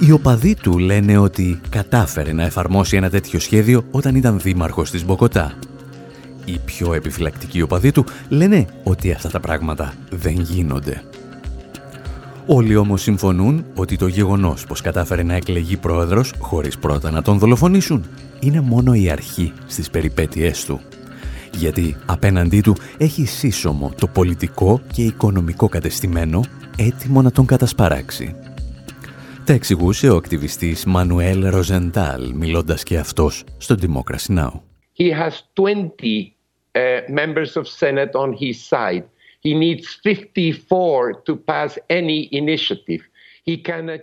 Οι 0.00 0.12
οπαδοί 0.12 0.54
του 0.54 0.78
λένε 0.78 1.19
ότι 1.19 1.61
κατάφερε 1.69 2.33
να 2.33 2.42
εφαρμόσει 2.42 2.97
ένα 2.97 3.11
τέτοιο 3.11 3.40
σχέδιο 3.40 3.85
όταν 3.90 4.14
ήταν 4.14 4.40
δήμαρχος 4.40 4.90
της 4.90 5.04
Μποκοτά 5.04 5.54
οι 6.44 6.61
πιο 6.64 6.94
επιφυλακτικοί 6.94 7.62
οπαδοί 7.62 7.92
του 7.92 8.04
λένε 8.28 8.66
ότι 8.82 9.12
αυτά 9.12 9.30
τα 9.30 9.40
πράγματα 9.40 9.94
δεν 10.11 10.40
γίνονται. 10.40 11.02
Όλοι 12.47 12.76
όμως 12.76 13.02
συμφωνούν 13.02 13.64
ότι 13.75 13.97
το 13.97 14.06
γεγονός 14.06 14.66
πως 14.66 14.80
κατάφερε 14.80 15.23
να 15.23 15.35
εκλεγεί 15.35 15.76
πρόεδρος 15.76 16.32
χωρίς 16.38 16.78
πρώτα 16.78 17.11
να 17.11 17.23
τον 17.23 17.38
δολοφονήσουν 17.38 18.04
είναι 18.40 18.61
μόνο 18.61 18.94
η 18.94 19.11
αρχή 19.11 19.52
στις 19.66 19.90
περιπέτειές 19.90 20.64
του. 20.64 20.80
Γιατί 21.54 21.97
απέναντί 22.06 22.61
του 22.61 22.76
έχει 22.99 23.25
σύσσωμο 23.25 23.92
το 23.99 24.06
πολιτικό 24.06 24.80
και 24.92 25.02
οικονομικό 25.02 25.68
κατεστημένο 25.68 26.44
έτοιμο 26.76 27.23
να 27.23 27.30
τον 27.30 27.47
κατασπαράξει. 27.47 28.35
Τα 29.44 29.52
εξηγούσε 29.52 30.09
ο 30.09 30.16
ακτιβιστής 30.16 30.85
Μανουέλ 30.85 31.49
Ροζεντάλ 31.49 32.35
μιλώντας 32.35 32.82
και 32.82 32.99
αυτός 32.99 33.44
στο 33.59 33.75
Democracy 33.80 34.38
Now! 34.38 34.69
He 34.92 35.11
has 35.11 35.42
20 35.56 36.37
uh, 36.75 37.00
members 37.09 37.56
of 37.56 37.68
Senate 37.68 38.14
on 38.14 38.32
his 38.32 38.62
side. 38.62 39.09
He 39.40 39.54
needs 39.54 39.99
54 40.02 41.23
to 41.23 41.37
pass 41.37 41.78
any 41.88 42.28
initiative. 42.35 43.00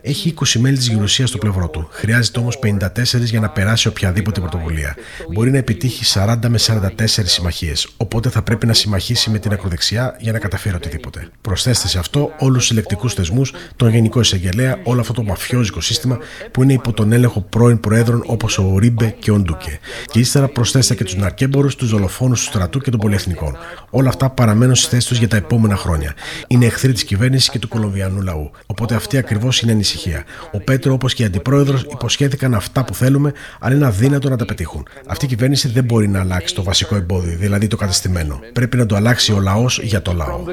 Έχει 0.02 0.34
20 0.46 0.60
μέλη 0.60 0.78
της 0.78 0.88
γερουσίας 0.88 1.30
στο 1.30 1.38
πλευρό 1.38 1.70
του. 1.70 1.88
Χρειάζεται 1.92 2.40
όμως 2.40 2.60
54 2.64 3.24
για 3.24 3.40
να 3.40 3.50
περάσει 3.50 3.88
οποιαδήποτε 3.88 4.40
πρωτοβουλία. 4.40 4.96
Μπορεί 5.34 5.52
να 5.52 5.58
επιτύχει 5.58 6.20
40 6.20 6.38
με 6.48 6.60
44 6.68 6.90
συμμαχίες, 7.08 7.88
οπότε 7.98 8.30
θα 8.30 8.42
πρέπει 8.42 8.66
να 8.66 8.74
συμμαχίσει 8.74 9.30
με 9.30 9.40
την 9.40 9.52
ακροδεξιά 9.52 10.16
για 10.20 10.32
να 10.32 10.40
καταφέρει 10.40 10.76
οτιδήποτε. 10.76 11.30
Προσθέστε 11.42 11.88
σε 11.88 12.00
αυτό 12.00 12.32
όλους 12.40 12.58
τους 12.58 12.68
συλλεκτικούς 12.68 13.14
θεσμούς, 13.14 13.54
τον 13.76 13.90
Γενικό 13.90 14.20
Εισαγγελέα, 14.20 14.80
όλο 14.84 15.00
αυτό 15.00 15.14
το 15.14 15.24
μαφιόζικο 15.24 15.82
σύστημα 15.82 16.18
που 16.52 16.64
είναι 16.64 16.74
υπό 16.74 16.94
τον 16.94 17.12
έλεγχο 17.12 17.42
πρώην 17.42 17.80
Προέδρων 17.80 18.24
όπως 18.26 18.58
ο 18.58 18.78
Ρίμπε 18.78 19.16
και 19.20 19.32
ο 19.32 19.40
Ντούκε. 19.40 19.80
Και 20.06 20.20
ύστερα 20.20 20.48
προσθέστε 20.48 20.96
και 20.96 21.04
τους 21.04 21.16
ναρκέμπορους, 21.16 21.76
τους 21.76 21.90
δολοφόνους 21.90 22.40
του 22.40 22.46
στρατού 22.46 22.80
και 22.80 22.92
των 22.92 23.00
πολυεθνικών. 23.00 23.58
Όλα 23.90 24.10
αυτά 24.10 24.30
παραμένουν 24.30 24.76
στις 24.76 24.90
θέσεις 24.90 25.06
τους 25.06 25.18
για 25.18 25.28
τα 25.28 25.38
επόμενα 25.38 25.76
χρόνια. 25.76 26.14
Είναι 26.48 26.66
εχθροί 26.66 26.94
της 26.94 27.04
κυβέρνησης 27.04 27.50
και 27.50 27.60
του 27.60 27.68
Κολομβιανού 27.68 28.22
λαού. 28.22 28.52
Οπότε 28.66 28.96
αυτή 28.96 29.18
ακριβώς 29.18 29.36
είναι 29.64 29.72
ανησυχία. 29.72 30.24
Ο 30.52 30.60
Πέτρο, 30.60 30.94
όπως 30.94 31.14
και 31.14 31.24
η 31.24 31.26
αντιπρόεδρος, 31.26 31.84
υποσχέθηκαν 31.84 32.54
αυτά 32.54 32.86
που 32.86 32.94
θέλουμε, 32.94 33.34
αλλά 33.60 33.76
είναι 33.76 33.86
αδύνατο 33.86 34.30
να 34.30 34.38
τα 34.38 34.46
πετύχουν. 34.46 34.88
Αυτή 35.08 35.26
η 35.26 35.28
κυβέρνηση 35.28 35.68
δεν 35.68 35.84
μπορεί 35.84 36.08
να 36.08 36.20
αλλάξει 36.20 36.56
το 36.56 36.64
βασικό 36.64 36.96
εμπόδιο, 36.96 37.38
δηλαδή 37.38 37.68
το 37.68 37.76
κατεστημένο. 37.76 38.40
Πρέπει 38.54 38.78
να 38.78 38.86
το 38.86 38.96
αλλάξει 38.96 39.34
ο 39.34 39.40
λαός 39.40 39.80
για 39.84 40.02
το 40.02 40.14
λαό. 40.14 40.44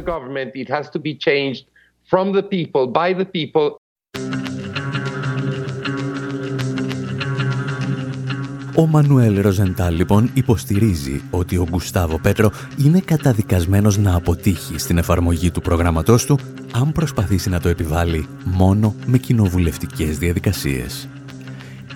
Ο 8.76 8.86
Μανουέλ 8.86 9.40
Ροζεντάλ 9.40 9.94
λοιπόν 9.94 10.30
υποστηρίζει 10.34 11.22
ότι 11.30 11.56
ο 11.56 11.66
Γκουστάβο 11.70 12.18
Πέτρο 12.18 12.50
είναι 12.76 13.00
καταδικασμένος 13.00 13.98
να 13.98 14.14
αποτύχει 14.14 14.78
στην 14.78 14.98
εφαρμογή 14.98 15.50
του 15.50 15.60
προγράμματός 15.60 16.24
του 16.24 16.38
αν 16.72 16.92
προσπαθήσει 16.92 17.48
να 17.48 17.60
το 17.60 17.68
επιβάλλει 17.68 18.26
μόνο 18.44 18.94
με 19.06 19.18
κοινοβουλευτικές 19.18 20.18
διαδικασίες. 20.18 21.08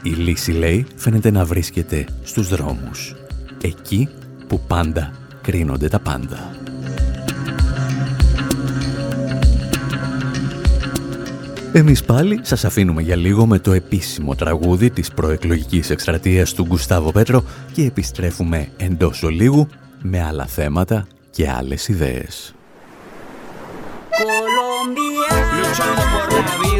Η 0.02 0.10
λύση, 0.10 0.52
λέει, 0.52 0.86
φαίνεται 0.96 1.30
να 1.30 1.44
βρίσκεται 1.44 2.06
στους 2.22 2.48
δρόμους. 2.48 3.14
Εκεί 3.62 4.08
που 4.46 4.60
πάντα 4.66 5.12
κρίνονται 5.42 5.88
τα 5.88 5.98
πάντα. 5.98 6.67
Εμείς 11.72 12.04
πάλι 12.04 12.40
σας 12.42 12.64
αφήνουμε 12.64 13.02
για 13.02 13.16
λίγο 13.16 13.46
με 13.46 13.58
το 13.58 13.72
επίσημο 13.72 14.34
τραγούδι 14.34 14.90
της 14.90 15.10
προεκλογικής 15.10 15.90
εκστρατείας 15.90 16.52
του 16.52 16.64
Γκουστάβο 16.66 17.12
Πέτρο 17.12 17.44
και 17.72 17.82
επιστρέφουμε 17.82 18.68
εντός 18.76 19.22
ολίγου 19.22 19.68
με 20.02 20.22
άλλα 20.22 20.46
θέματα 20.46 21.06
και 21.30 21.50
άλλες 21.50 21.88
ιδέες. 21.88 22.52
promesa 26.28 26.77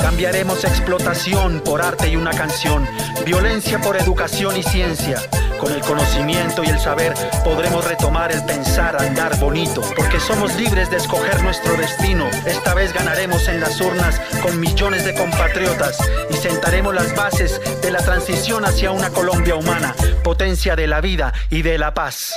Cambiaremos 0.00 0.64
explotación 0.64 1.60
por 1.60 1.82
arte 1.82 2.08
y 2.08 2.16
una 2.16 2.32
canción, 2.32 2.84
violencia 3.24 3.80
por 3.80 3.96
educación 3.96 4.56
y 4.56 4.62
ciencia. 4.64 5.18
Con 5.60 5.72
el 5.72 5.80
conocimiento 5.82 6.64
y 6.64 6.68
el 6.68 6.80
saber 6.80 7.14
podremos 7.44 7.84
retomar 7.86 8.32
el 8.32 8.44
pensar, 8.44 9.00
andar 9.00 9.38
bonito, 9.38 9.82
porque 9.96 10.18
somos 10.18 10.56
libres 10.56 10.90
de 10.90 10.96
escoger 10.96 11.42
nuestro 11.44 11.76
destino. 11.76 12.26
Esta 12.44 12.74
vez 12.74 12.92
ganaremos 12.92 13.46
en 13.46 13.60
las 13.60 13.80
urnas 13.80 14.20
con 14.42 14.58
millones 14.58 15.04
de 15.04 15.14
compatriotas 15.14 15.98
y 16.30 16.34
sentaremos 16.34 16.92
las 16.92 17.14
bases 17.14 17.60
de 17.82 17.90
la 17.92 18.00
transición 18.00 18.64
hacia 18.64 18.90
una 18.90 19.10
Colombia 19.10 19.54
humana, 19.54 19.94
potencia 20.24 20.74
de 20.74 20.88
la 20.88 21.00
vida 21.00 21.32
y 21.50 21.62
de 21.62 21.78
la 21.78 21.94
paz. 21.94 22.34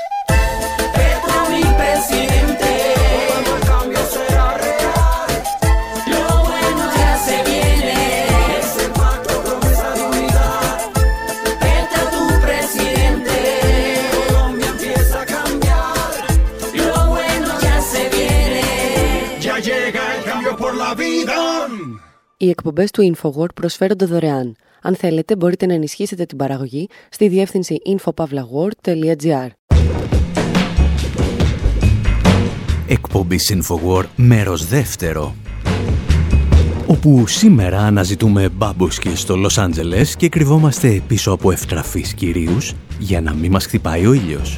Petro 0.93 1.49
mi 1.49 1.63
presidente. 1.63 2.62
Οι 22.43 22.49
εκπομπές 22.49 22.91
του 22.91 23.15
InfoWord 23.15 23.53
προσφέρονται 23.55 24.05
δωρεάν. 24.05 24.55
Αν 24.81 24.95
θέλετε, 24.95 25.35
μπορείτε 25.35 25.65
να 25.65 25.73
ενισχύσετε 25.73 26.25
την 26.25 26.37
παραγωγή 26.37 26.87
στη 27.09 27.27
διεύθυνση 27.27 27.77
infopavlagor.gr. 27.85 29.47
Εκπομπή 32.87 33.37
Infowar 33.49 34.03
μέρος 34.15 34.67
δεύτερο 34.67 35.35
όπου 36.87 37.27
σήμερα 37.27 37.79
αναζητούμε 37.79 38.49
μπάμπουσκι 38.49 39.15
στο 39.15 39.35
Λος 39.35 39.57
Άντζελες 39.57 40.15
και 40.15 40.29
κρυβόμαστε 40.29 41.01
πίσω 41.07 41.31
από 41.31 41.51
ευτραφείς 41.51 42.13
κυρίους 42.13 42.73
για 42.99 43.21
να 43.21 43.33
μην 43.33 43.51
μας 43.51 43.65
χτυπάει 43.65 44.05
ο 44.05 44.13
ήλιος. 44.13 44.57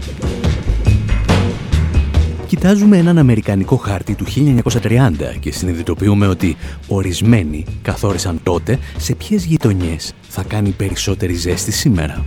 Κοιτάζουμε 2.48 2.98
έναν 2.98 3.18
αμερικανικό 3.18 3.76
χάρτη 3.76 4.16
του 4.16 4.26
1930 4.26 5.12
και 5.40 5.52
συνειδητοποιούμε 5.52 6.28
ότι 6.28 6.56
ορισμένοι 6.88 7.66
καθόρισαν 7.82 8.40
τότε 8.44 8.80
σε 8.98 9.16
ποιες 9.16 9.46
γειτονιές 9.46 10.14
θα 10.30 10.44
κάνει 10.44 10.70
περισσότερη 10.70 11.34
ζέστη 11.34 11.72
σήμερα. 11.72 12.26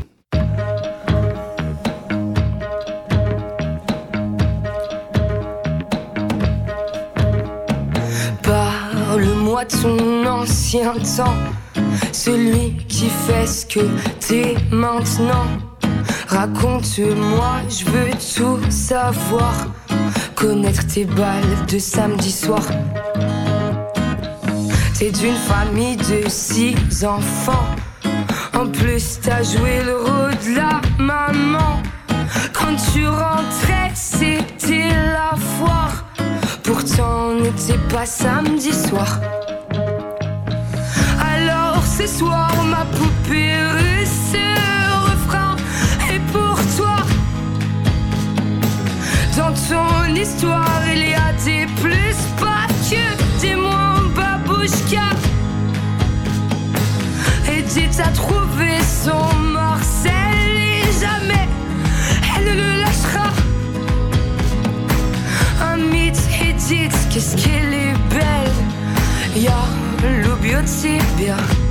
Parle-moi 8.43 9.65
de 9.69 9.75
son 9.81 10.27
ancien 10.39 10.95
temps, 11.17 11.68
celui 12.13 12.77
qui 12.89 13.09
fait 13.27 13.47
ce 13.47 13.67
que 13.67 13.87
t'es 14.21 14.55
maintenant. 14.71 15.47
Raconte-moi, 16.29 17.61
je 17.69 17.85
veux 17.87 18.11
tout 18.37 18.71
savoir, 18.71 19.55
connaître 20.35 20.87
tes 20.87 21.05
balles 21.05 21.67
de 21.71 21.79
samedi 21.79 22.31
soir. 22.31 22.63
T'es 24.99 25.11
d'une 25.11 25.37
famille 25.37 25.97
de 25.97 26.29
six 26.29 26.75
enfants, 27.05 27.67
en 28.55 28.67
plus 28.67 29.21
t'as 29.23 29.43
joué 29.43 29.83
le 29.85 29.97
rôle 29.97 30.37
de 30.45 30.57
la 30.57 30.81
maman. 30.99 31.83
Quand 32.53 32.75
tu 32.93 33.07
rentrais, 33.07 33.93
c'était 33.95 34.89
la 34.89 35.37
foire. 35.37 36.05
Pourtant, 36.63 37.31
on 37.31 37.41
n'était 37.41 37.79
pas 37.89 38.07
samedi 38.07 38.73
soir. 38.73 39.21
Ce 41.99 42.07
soir, 42.07 42.53
ma 42.65 42.85
poupée 42.85 43.57
russe, 43.75 44.31
ce 44.31 45.11
refrain 45.11 45.57
est 46.09 46.21
pour 46.31 46.57
toi. 46.77 46.99
Dans 49.37 49.53
ton 49.53 50.15
histoire, 50.15 50.81
il 50.95 51.09
y 51.09 51.15
a 51.15 51.33
des 51.45 51.67
plus, 51.83 52.17
pas 52.39 52.69
que 52.89 53.41
des 53.41 53.57
moins 53.57 54.01
babouchka. 54.15 55.09
Edith 57.51 57.99
a 57.99 58.11
trouvé 58.11 58.79
son 59.05 59.35
Marcel 59.37 60.13
et 60.57 61.01
jamais 61.01 61.49
elle 62.37 62.45
ne 62.45 62.55
le 62.55 62.81
lâchera. 62.81 63.31
Un 65.61 65.79
mythe, 65.79 66.23
Edith, 66.41 66.97
qu'est-ce 67.11 67.35
qu'elle 67.35 67.75
est 67.75 67.99
belle. 68.09 69.43
Ja, 69.43 69.65
lubię 70.23 70.63
ciebie. 70.65 71.27
Ja 71.27 71.68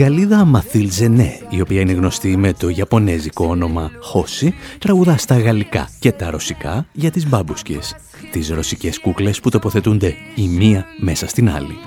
Γαλλίδα 0.00 0.44
Μαθίλ 0.44 0.90
Ζενέ, 0.90 1.38
η 1.50 1.60
οποία 1.60 1.80
είναι 1.80 1.92
γνωστή 1.92 2.36
με 2.36 2.52
το 2.52 2.68
ιαπωνέζικο 2.68 3.46
όνομα 3.46 3.90
Χόση, 4.00 4.54
τραγουδά 4.78 5.16
στα 5.16 5.38
γαλλικά 5.38 5.88
και 5.98 6.12
τα 6.12 6.30
ρωσικά 6.30 6.86
για 6.92 7.10
τις 7.10 7.28
μπάμπουσκες, 7.28 7.96
τις 8.30 8.48
ρωσικές 8.48 9.00
κούκλες 9.00 9.40
που 9.40 9.50
τοποθετούνται 9.50 10.14
η 10.34 10.48
μία 10.48 10.84
μέσα 11.00 11.28
στην 11.28 11.50
άλλη. 11.50 11.78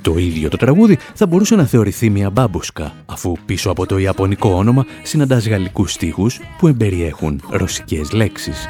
Το 0.00 0.18
ίδιο 0.18 0.48
το 0.48 0.56
τραγούδι 0.56 0.98
θα 1.14 1.26
μπορούσε 1.26 1.54
να 1.56 1.64
θεωρηθεί 1.64 2.10
μια 2.10 2.30
μπάμπουσκα, 2.30 2.92
αφού 3.06 3.36
πίσω 3.46 3.70
από 3.70 3.86
το 3.86 3.98
ιαπωνικό 3.98 4.50
όνομα 4.50 4.86
συναντάς 5.02 5.48
γαλλικούς 5.48 5.92
στίχους 5.92 6.40
που 6.58 6.68
εμπεριέχουν 6.68 7.40
ρωσικές 7.50 8.12
λέξεις. 8.12 8.66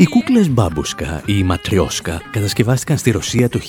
Οι 0.00 0.06
κούκλες 0.06 0.50
μπάμπουσκα 0.50 1.22
ή 1.26 1.42
ματριόσκα 1.42 2.22
κατασκευάστηκαν 2.30 2.98
στη 2.98 3.10
Ρωσία 3.10 3.48
το 3.48 3.60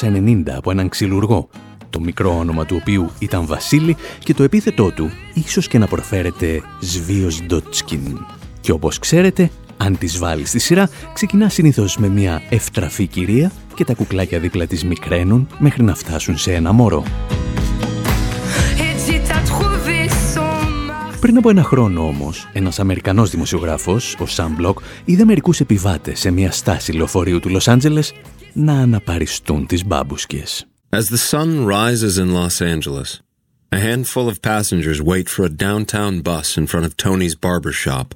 1890 0.00 0.42
από 0.56 0.70
έναν 0.70 0.88
ξυλουργό, 0.88 1.48
το 1.90 2.00
μικρό 2.00 2.38
όνομα 2.38 2.66
του 2.66 2.76
οποίου 2.80 3.10
ήταν 3.18 3.46
Βασίλη 3.46 3.96
και 4.18 4.34
το 4.34 4.42
επίθετό 4.42 4.90
του 4.90 5.10
ίσως 5.34 5.68
και 5.68 5.78
να 5.78 5.86
προφέρεται 5.86 6.62
Σβίος 6.80 7.42
Ντότσκιν. 7.42 8.18
Και 8.60 8.72
όπως 8.72 8.98
ξέρετε, 8.98 9.50
αν 9.76 9.98
τις 9.98 10.18
βάλεις 10.18 10.48
στη 10.48 10.58
σειρά, 10.58 10.88
ξεκινάς 11.12 11.54
συνήθως 11.54 11.96
με 11.96 12.08
μια 12.08 12.42
ευτραφή 12.50 13.06
κυρία 13.06 13.52
και 13.74 13.84
τα 13.84 13.94
κουκλάκια 13.94 14.38
δίπλα 14.38 14.66
της 14.66 14.84
μικραίνουν 14.84 15.48
μέχρι 15.58 15.82
να 15.82 15.94
φτάσουν 15.94 16.36
σε 16.38 16.52
ένα 16.52 16.72
μωρό. 16.72 17.04
Πριν 21.24 21.36
από 21.36 21.50
ένα 21.50 21.62
χρόνο 21.62 22.06
όμως, 22.06 22.48
ένας 22.52 22.78
Αμερικανός 22.78 23.30
δημοσιογράφος, 23.30 24.14
ο 24.14 24.24
Sam 24.36 24.60
Block, 24.60 24.74
είδε 25.04 25.24
μερικούς 25.24 25.60
επιβάτες 25.60 26.18
σε 26.18 26.30
μια 26.30 26.52
στάση 26.52 26.92
λεωφορείου 26.92 27.40
του 27.40 27.48
Λος 27.48 27.68
Άντζελες 27.68 28.12
να 28.52 28.72
αναπαριστούν 28.72 29.66
τις 29.66 29.86
μπάμπουσκες. 29.86 30.66
As 30.88 30.96
the 30.96 31.30
sun 31.30 31.66
rises 31.66 32.18
in 32.18 32.32
Los 32.32 32.60
Angeles, 32.60 33.20
a 33.68 33.78
handful 33.78 34.28
of 34.28 34.42
passengers 34.42 35.00
wait 35.02 35.28
for 35.28 35.44
a 35.44 35.56
downtown 35.66 36.20
bus 36.20 36.56
in 36.56 36.66
front 36.66 36.86
of 36.86 36.96
Tony's 36.96 37.36
barber 37.46 37.72
shop 37.84 38.06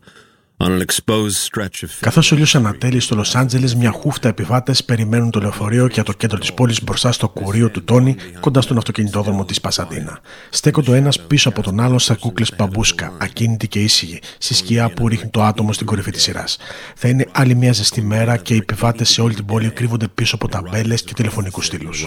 on 0.58 0.70
an 0.70 0.80
exposed 0.80 1.38
stretch 1.50 1.82
of 1.82 1.88
Καθώς 2.00 2.32
ο 2.32 2.34
ήλιος 2.34 2.54
ανατέλει 2.54 3.00
στο 3.00 3.14
Λος 3.14 3.34
Άντζελες, 3.34 3.74
μια 3.74 3.90
χούφτα 3.90 4.28
επιβάτες 4.28 4.84
περιμένουν 4.84 5.30
το 5.30 5.40
λεωφορείο 5.40 5.86
για 5.86 6.02
το 6.02 6.12
κέντρο 6.12 6.38
της 6.38 6.52
πόλης 6.52 6.82
μπροστά 6.82 7.12
στο 7.12 7.28
κουρίο 7.28 7.70
του 7.70 7.84
Τόνι, 7.84 8.16
κοντά 8.40 8.60
στον 8.60 8.76
αυτοκινητόδρομο 8.76 9.44
της 9.44 9.60
Πασαντίνα. 9.60 10.20
Στέκονται 10.50 10.90
ο 10.90 10.94
ένας 10.94 11.20
πίσω 11.20 11.48
από 11.48 11.62
τον 11.62 11.80
άλλο 11.80 11.98
σαν 11.98 12.18
κούκλες 12.18 12.52
μπαμπούσκα, 12.56 13.12
ακίνητοι 13.18 13.68
και 13.68 13.82
ήσυχοι, 13.82 14.20
στη 14.38 14.54
σκιά 14.54 14.90
που 14.90 15.08
ρίχνει 15.08 15.30
το 15.30 15.42
άτομο 15.42 15.72
στην 15.72 15.86
κορυφή 15.86 16.10
της 16.10 16.22
σειράς. 16.22 16.56
Θα 16.96 17.08
είναι 17.08 17.26
άλλη 17.32 17.54
μια 17.54 17.72
ζεστή 17.72 18.02
μέρα 18.02 18.36
και 18.36 18.54
οι 18.54 18.56
επιβάτες 18.56 19.08
σε 19.08 19.20
όλη 19.20 19.34
την 19.34 19.44
πόλη 19.44 19.70
κρύβονται 19.70 20.08
πίσω 20.08 20.34
από 20.34 20.48
ταμπέλες 20.48 21.02
και 21.02 21.14
τηλεφωνικούς 21.14 21.66
στήλους. 21.66 22.06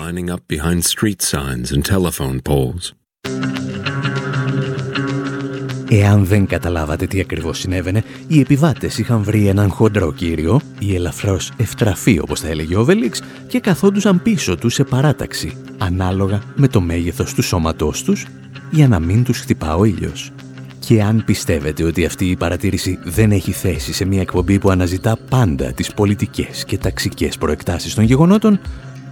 Εάν 5.94 6.26
δεν 6.26 6.46
καταλάβατε 6.46 7.08
τι 7.08 7.20
ακριβώς 7.20 7.60
συνέβαινε, 7.60 8.04
οι 8.28 8.40
επιβάτες 8.40 8.98
είχαν 8.98 9.24
βρει 9.24 9.48
έναν 9.48 9.70
χοντρό 9.70 10.14
κύριο, 10.14 10.62
ή 10.80 10.96
ελαφρώς 10.96 11.52
ευτραφή 11.58 12.20
όπως 12.20 12.40
θα 12.40 12.48
έλεγε 12.48 12.76
ο 12.78 12.84
Βελίξ, 12.84 13.22
και 13.48 13.60
καθόντουσαν 13.60 14.22
πίσω 14.22 14.56
του 14.58 14.70
σε 14.70 14.84
παράταξη, 14.84 15.58
ανάλογα 15.78 16.42
με 16.56 16.68
το 16.68 16.82
μέγεθος 16.82 17.34
του 17.34 17.42
σώματός 17.42 18.04
τους 18.04 18.26
για 18.72 18.88
να 18.88 19.00
μην 19.00 19.24
τους 19.24 19.40
χτυπά 19.40 19.76
ο 19.76 19.86
ήλιος. 19.86 20.32
Και 20.80 21.04
αν 21.04 21.24
πιστεύετε 21.26 21.84
ότι 21.84 22.06
αυτή 22.06 22.26
η 22.26 22.36
παρατήρηση 22.36 23.00
δεν 23.04 23.32
έχει 23.32 23.52
θέση 23.52 23.94
σε 23.94 24.06
μια 24.06 24.22
εκπομπή 24.22 24.60
που 24.60 24.70
αναζητά 24.70 25.18
πάντα 25.30 25.72
τις 25.72 25.94
πολιτικές 25.94 26.66
και 26.66 26.78
ταξικές 26.78 27.38
προεκτάσεις 27.38 27.94
των 27.94 28.04
γεγονότων, 28.04 28.60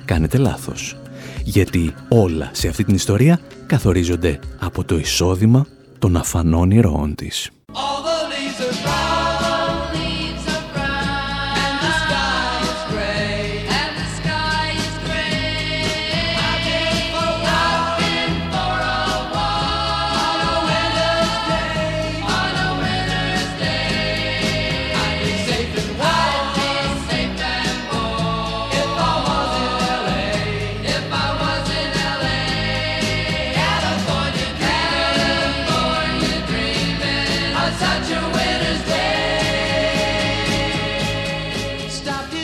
κάνετε 0.05 0.37
λάθος. 0.37 0.97
Γιατί 1.43 1.93
όλα 2.07 2.49
σε 2.53 2.67
αυτή 2.67 2.83
την 2.83 2.95
ιστορία 2.95 3.39
καθορίζονται 3.65 4.39
από 4.59 4.83
το 4.83 4.97
εισόδημα 4.97 5.65
των 5.99 6.17
αφανών 6.17 6.71
ηρώων 6.71 7.15
της. 7.15 7.49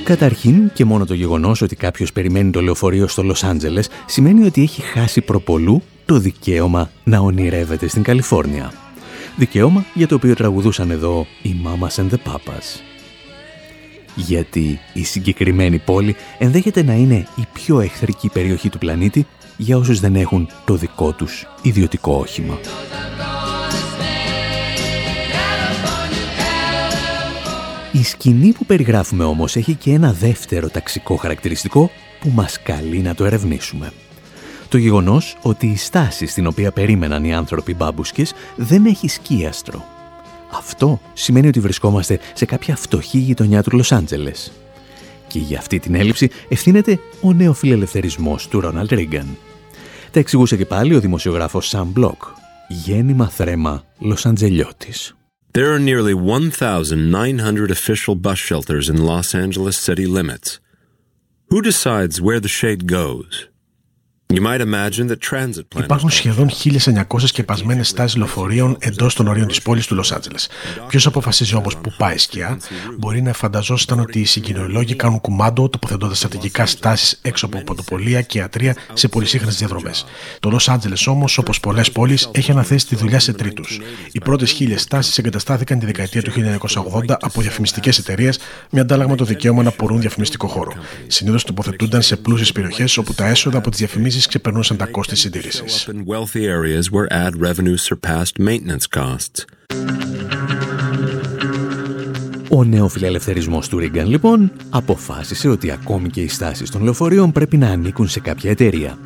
Καταρχήν 0.05 0.71
και 0.73 0.85
μόνο 0.85 1.05
το 1.05 1.13
γεγονός 1.13 1.61
ότι 1.61 1.75
κάποιος 1.75 2.11
περιμένει 2.11 2.51
το 2.51 2.61
λεωφορείο 2.61 3.07
στο 3.07 3.23
Λος 3.23 3.43
Άντζελες 3.43 3.89
σημαίνει 4.05 4.45
ότι 4.45 4.61
έχει 4.61 4.81
χάσει 4.81 5.21
προπολού 5.21 5.81
το 6.05 6.17
δικαίωμα 6.17 6.89
να 7.03 7.19
ονειρεύεται 7.19 7.87
στην 7.87 8.03
Καλιφόρνια. 8.03 8.73
Δικαίωμα 9.35 9.85
για 9.93 10.07
το 10.07 10.15
οποίο 10.15 10.35
τραγουδούσαν 10.35 10.91
εδώ 10.91 11.27
οι 11.41 11.55
Mamas 11.63 12.01
and 12.01 12.09
the 12.09 12.31
Papas. 12.31 12.81
Γιατί 14.15 14.79
η 14.93 15.03
συγκεκριμένη 15.03 15.77
πόλη 15.77 16.15
ενδέχεται 16.37 16.83
να 16.83 16.93
είναι 16.93 17.27
η 17.35 17.43
πιο 17.53 17.79
εχθρική 17.79 18.29
περιοχή 18.29 18.69
του 18.69 18.77
πλανήτη 18.77 19.27
για 19.57 19.77
όσους 19.77 19.99
δεν 19.99 20.15
έχουν 20.15 20.47
το 20.65 20.75
δικό 20.75 21.11
τους 21.11 21.45
ιδιωτικό 21.61 22.13
όχημα. 22.13 22.57
Η 27.95 28.03
σκηνή 28.03 28.51
που 28.51 28.65
περιγράφουμε 28.65 29.23
όμως 29.23 29.55
έχει 29.55 29.73
και 29.73 29.91
ένα 29.91 30.13
δεύτερο 30.13 30.69
ταξικό 30.69 31.15
χαρακτηριστικό 31.15 31.91
που 32.19 32.29
μας 32.29 32.61
καλεί 32.61 32.99
να 32.99 33.15
το 33.15 33.25
ερευνήσουμε. 33.25 33.91
Το 34.69 34.77
γεγονός 34.77 35.37
ότι 35.41 35.67
η 35.67 35.75
στάση 35.75 36.25
στην 36.25 36.47
οποία 36.47 36.71
περίμεναν 36.71 37.23
οι 37.23 37.33
άνθρωποι 37.33 37.73
μπάμπουσκες 37.73 38.33
δεν 38.55 38.85
έχει 38.85 39.07
σκίαστρο. 39.07 39.85
Αυτό 40.51 40.99
σημαίνει 41.13 41.47
ότι 41.47 41.59
βρισκόμαστε 41.59 42.19
σε 42.33 42.45
κάποια 42.45 42.75
φτωχή 42.75 43.17
γειτονιά 43.17 43.63
του 43.63 43.75
Λος 43.75 43.91
Άντζελες. 43.91 44.51
Και 45.27 45.39
για 45.39 45.57
αυτή 45.57 45.79
την 45.79 45.95
έλλειψη 45.95 46.29
ευθύνεται 46.49 46.99
ο 47.21 47.33
νεοφιλελευθερισμός 47.33 48.47
του 48.47 48.59
Ρόναλντ 48.59 48.93
Ρίγκαν. 48.93 49.37
Τα 50.11 50.19
εξηγούσε 50.19 50.57
και 50.57 50.65
πάλι 50.65 50.95
ο 50.95 50.99
δημοσιογράφος 50.99 51.67
Σαν 51.67 51.87
Μπλοκ, 51.87 52.23
γέννημα 52.67 53.29
θρέμα 53.29 53.83
Λος-Αντζελιώτης. 53.99 55.15
There 55.55 55.73
are 55.73 55.79
nearly 55.79 56.13
1,900 56.13 57.71
official 57.71 58.15
bus 58.15 58.37
shelters 58.37 58.89
in 58.89 59.05
Los 59.05 59.33
Angeles 59.33 59.77
city 59.77 60.05
limits. 60.05 60.59
Who 61.47 61.61
decides 61.61 62.19
where 62.19 62.41
the 62.41 62.49
shade 62.49 62.87
goes? 62.87 63.47
Υπάρχουν 65.77 66.09
σχεδόν 66.09 66.49
1.900 66.49 67.03
σκεπασμένες 67.25 67.87
στάσεις 67.87 68.17
λεωφορείων 68.17 68.77
εντός 68.79 69.15
των 69.15 69.27
ορίων 69.27 69.47
της 69.47 69.61
πόλης 69.61 69.87
του 69.87 69.95
Λος 69.95 70.11
Άντζελες. 70.11 70.49
Ποιος 70.87 71.05
αποφασίζει 71.05 71.55
όμως 71.55 71.77
που 71.77 71.93
πάει 71.97 72.17
σκιά, 72.17 72.59
μπορεί 72.97 73.21
να 73.21 73.33
φανταζόσασταν 73.33 73.99
ότι 73.99 74.19
οι 74.19 74.25
συγκοινωνιολόγοι 74.25 74.95
κάνουν 74.95 75.21
κουμάντο 75.21 75.69
τοποθετώντας 75.69 76.17
στρατηγικά 76.17 76.65
στάσεις 76.65 77.19
έξω 77.21 77.45
από 77.45 77.63
παντοπολία 77.63 78.21
και 78.21 78.41
ατρία 78.41 78.75
σε 78.93 79.07
πολυσύχνες 79.07 79.57
διαδρομές. 79.57 80.05
Το 80.39 80.49
Λος 80.49 80.69
Άντζελες 80.69 81.07
όμως, 81.07 81.37
όπως 81.37 81.59
πολλές 81.59 81.91
πόλεις, 81.91 82.29
έχει 82.31 82.51
αναθέσει 82.51 82.87
τη 82.87 82.95
δουλειά 82.95 83.19
σε 83.19 83.33
τρίτους. 83.33 83.79
Οι 84.11 84.19
πρώτες 84.19 84.51
χίλιες 84.51 84.81
στάσεις 84.81 85.17
εγκαταστάθηκαν 85.17 85.79
τη 85.79 85.85
δεκαετία 85.85 86.21
του 86.21 86.31
1980 86.31 87.17
από 87.21 87.41
διαφημιστικές 87.41 87.97
εταιρείες 87.97 88.39
με 88.69 88.79
αντάλλαγμα 88.79 89.15
το 89.15 89.25
δικαίωμα 89.25 89.63
να 89.63 89.71
πορούν 89.71 89.99
διαφημιστικό 89.99 90.47
χώρο. 90.47 90.71
Συνήθως 91.07 91.43
τοποθετούνταν 91.43 92.01
σε 92.01 92.15
πλούσιες 92.15 92.51
περιοχές 92.51 92.97
όπου 92.97 93.13
τα 93.13 93.27
έσοδα 93.27 93.57
από 93.57 93.69
τις 93.69 93.79
διαφημίσεις 93.79 94.14
ξεπερνούσαν 94.21 94.77
τα 94.77 94.85
κόστη 94.85 95.15
συντήρησης. 95.15 95.87
Ο 102.49 102.63
νεοφιλελευθερισμός 102.63 103.67
του 103.67 103.79
Ρίγκαν 103.79 104.07
λοιπόν 104.07 104.51
αποφάσισε 104.69 105.47
ότι 105.49 105.71
ακόμη 105.71 106.09
και 106.09 106.21
οι 106.21 106.27
στάσεις 106.27 106.69
των 106.69 106.83
λεωφορείων 106.83 107.31
πρέπει 107.31 107.57
να 107.57 107.69
ανήκουν 107.69 108.07
σε 108.07 108.19
κάποια 108.19 108.49
εταιρεία. 108.49 108.97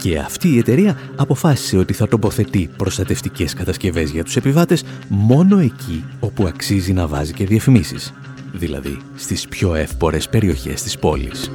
Και 0.00 0.18
αυτή 0.18 0.48
η 0.48 0.58
εταιρεία 0.58 0.98
αποφάσισε 1.16 1.76
ότι 1.76 1.92
θα 1.92 2.08
τοποθετεί 2.08 2.70
προστατευτικές 2.76 3.54
κατασκευές 3.54 4.10
για 4.10 4.24
τους 4.24 4.36
επιβάτες 4.36 4.84
μόνο 5.08 5.58
εκεί 5.58 6.04
όπου 6.20 6.46
αξίζει 6.46 6.92
να 6.92 7.06
βάζει 7.06 7.32
και 7.32 7.46
διαφημίσεις, 7.46 8.12
δηλαδή 8.52 8.96
στις 9.16 9.48
πιο 9.48 9.74
εύπορες 9.74 10.28
περιοχές 10.28 10.82
της 10.82 10.98
πόλης. 10.98 11.50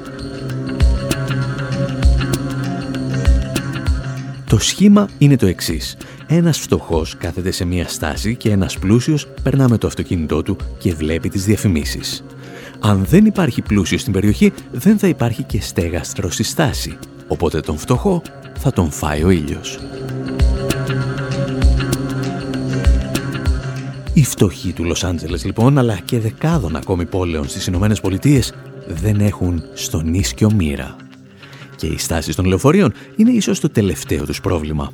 Το 4.51 4.59
σχήμα 4.59 5.09
είναι 5.17 5.35
το 5.35 5.45
εξής. 5.45 5.97
Ένας 6.27 6.59
φτωχός 6.59 7.17
κάθεται 7.17 7.51
σε 7.51 7.65
μία 7.65 7.87
στάση 7.87 8.35
και 8.35 8.51
ένας 8.51 8.79
πλούσιος 8.79 9.27
περνά 9.43 9.69
με 9.69 9.77
το 9.77 9.87
αυτοκίνητό 9.87 10.43
του 10.43 10.57
και 10.77 10.93
βλέπει 10.93 11.29
τις 11.29 11.45
διαφημίσεις. 11.45 12.23
Αν 12.79 13.05
δεν 13.05 13.25
υπάρχει 13.25 13.61
πλούσιος 13.61 14.01
στην 14.01 14.13
περιοχή, 14.13 14.53
δεν 14.71 14.97
θα 14.97 15.07
υπάρχει 15.07 15.43
και 15.43 15.61
στέγαστρο 15.61 16.31
στη 16.31 16.43
στάση. 16.43 16.97
Οπότε 17.27 17.59
τον 17.59 17.77
φτωχό 17.77 18.21
θα 18.59 18.71
τον 18.71 18.91
φάει 18.91 19.23
ο 19.23 19.29
ήλιος. 19.29 19.79
Οι 24.13 24.23
φτωχοί 24.23 24.73
του 24.73 24.83
Λος 24.83 25.03
Άντζελες 25.03 25.45
λοιπόν, 25.45 25.77
αλλά 25.77 25.99
και 26.05 26.19
δεκάδων 26.19 26.75
ακόμη 26.75 27.05
πόλεων 27.05 27.47
στις 27.49 27.67
Ηνωμένες 27.67 28.01
Πολιτείες, 28.01 28.53
δεν 28.87 29.19
έχουν 29.19 29.63
στον 29.73 30.13
ίσκιο 30.13 30.51
μοίρα 30.51 30.95
και 31.81 31.87
οι 31.87 31.97
στάσεις 31.97 32.35
των 32.35 32.45
λεωφορείων 32.45 32.93
είναι 33.15 33.31
ίσως 33.31 33.59
το 33.59 33.69
τελευταίο 33.69 34.25
τους 34.25 34.41
πρόβλημα. 34.41 34.91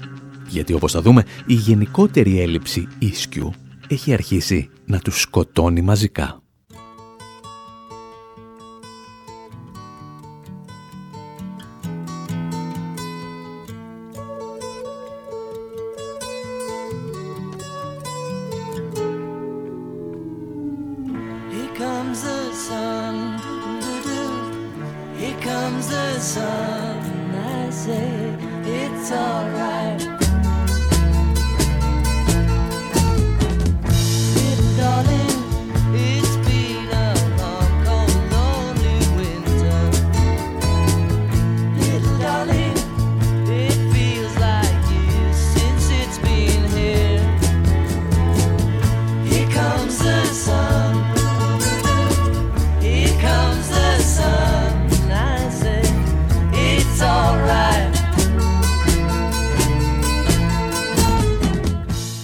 Γιατί 0.49 0.73
όπως 0.73 0.91
θα 0.91 1.01
δούμε, 1.01 1.23
η 1.45 1.53
γενικότερη 1.53 2.41
έλλειψη 2.41 2.87
ίσκιου 2.99 3.53
έχει 3.87 4.13
αρχίσει 4.13 4.69
να 4.85 4.99
τους 4.99 5.21
σκοτώνει 5.21 5.81
μαζικά. 5.81 6.41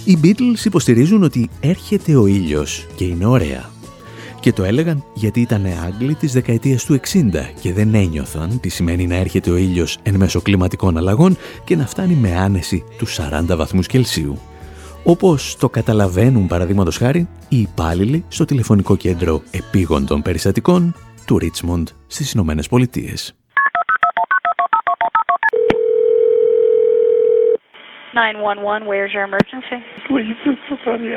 Beatles 0.06 0.64
υποστηρίζουν 0.64 1.22
ότι 1.22 1.48
έρχεται 1.60 2.16
ο 2.16 2.26
ήλιος 2.26 2.86
και 2.94 3.04
είναι 3.04 3.26
ωραία. 3.26 3.70
Και 4.40 4.52
το 4.52 4.64
έλεγαν 4.64 5.04
γιατί 5.14 5.40
ήταν 5.40 5.66
Άγγλοι 5.84 6.14
της 6.14 6.32
δεκαετίας 6.32 6.84
του 6.84 7.00
60 7.00 7.00
και 7.60 7.72
δεν 7.72 7.94
ένιωθαν 7.94 8.60
τι 8.60 8.68
σημαίνει 8.68 9.06
να 9.06 9.14
έρχεται 9.14 9.50
ο 9.50 9.56
ήλιος 9.56 9.98
εν 10.02 10.16
μέσω 10.16 10.40
κλιματικών 10.40 10.96
αλλαγών 10.96 11.36
και 11.64 11.76
να 11.76 11.86
φτάνει 11.86 12.14
με 12.14 12.36
άνεση 12.36 12.84
τους 12.98 13.18
40 13.50 13.56
βαθμούς 13.56 13.86
Κελσίου. 13.86 14.38
Όπως 15.04 15.56
το 15.58 15.68
καταλαβαίνουν 15.68 16.46
παραδείγματος 16.46 16.96
χάρη 16.96 17.28
οι 17.48 17.60
υπάλληλοι 17.60 18.24
στο 18.28 18.44
τηλεφωνικό 18.44 18.96
κέντρο 18.96 19.42
επίγοντων 19.50 20.22
περιστατικών 20.22 20.94
του 21.24 21.38
Ρίτσμοντ 21.38 21.88
στις 22.06 22.32
Ηνωμένες 22.32 22.68
Πολιτείες. 22.68 23.34
911, 28.14 28.86
where's 28.86 29.12
your 29.12 29.24
emergency? 29.30 29.78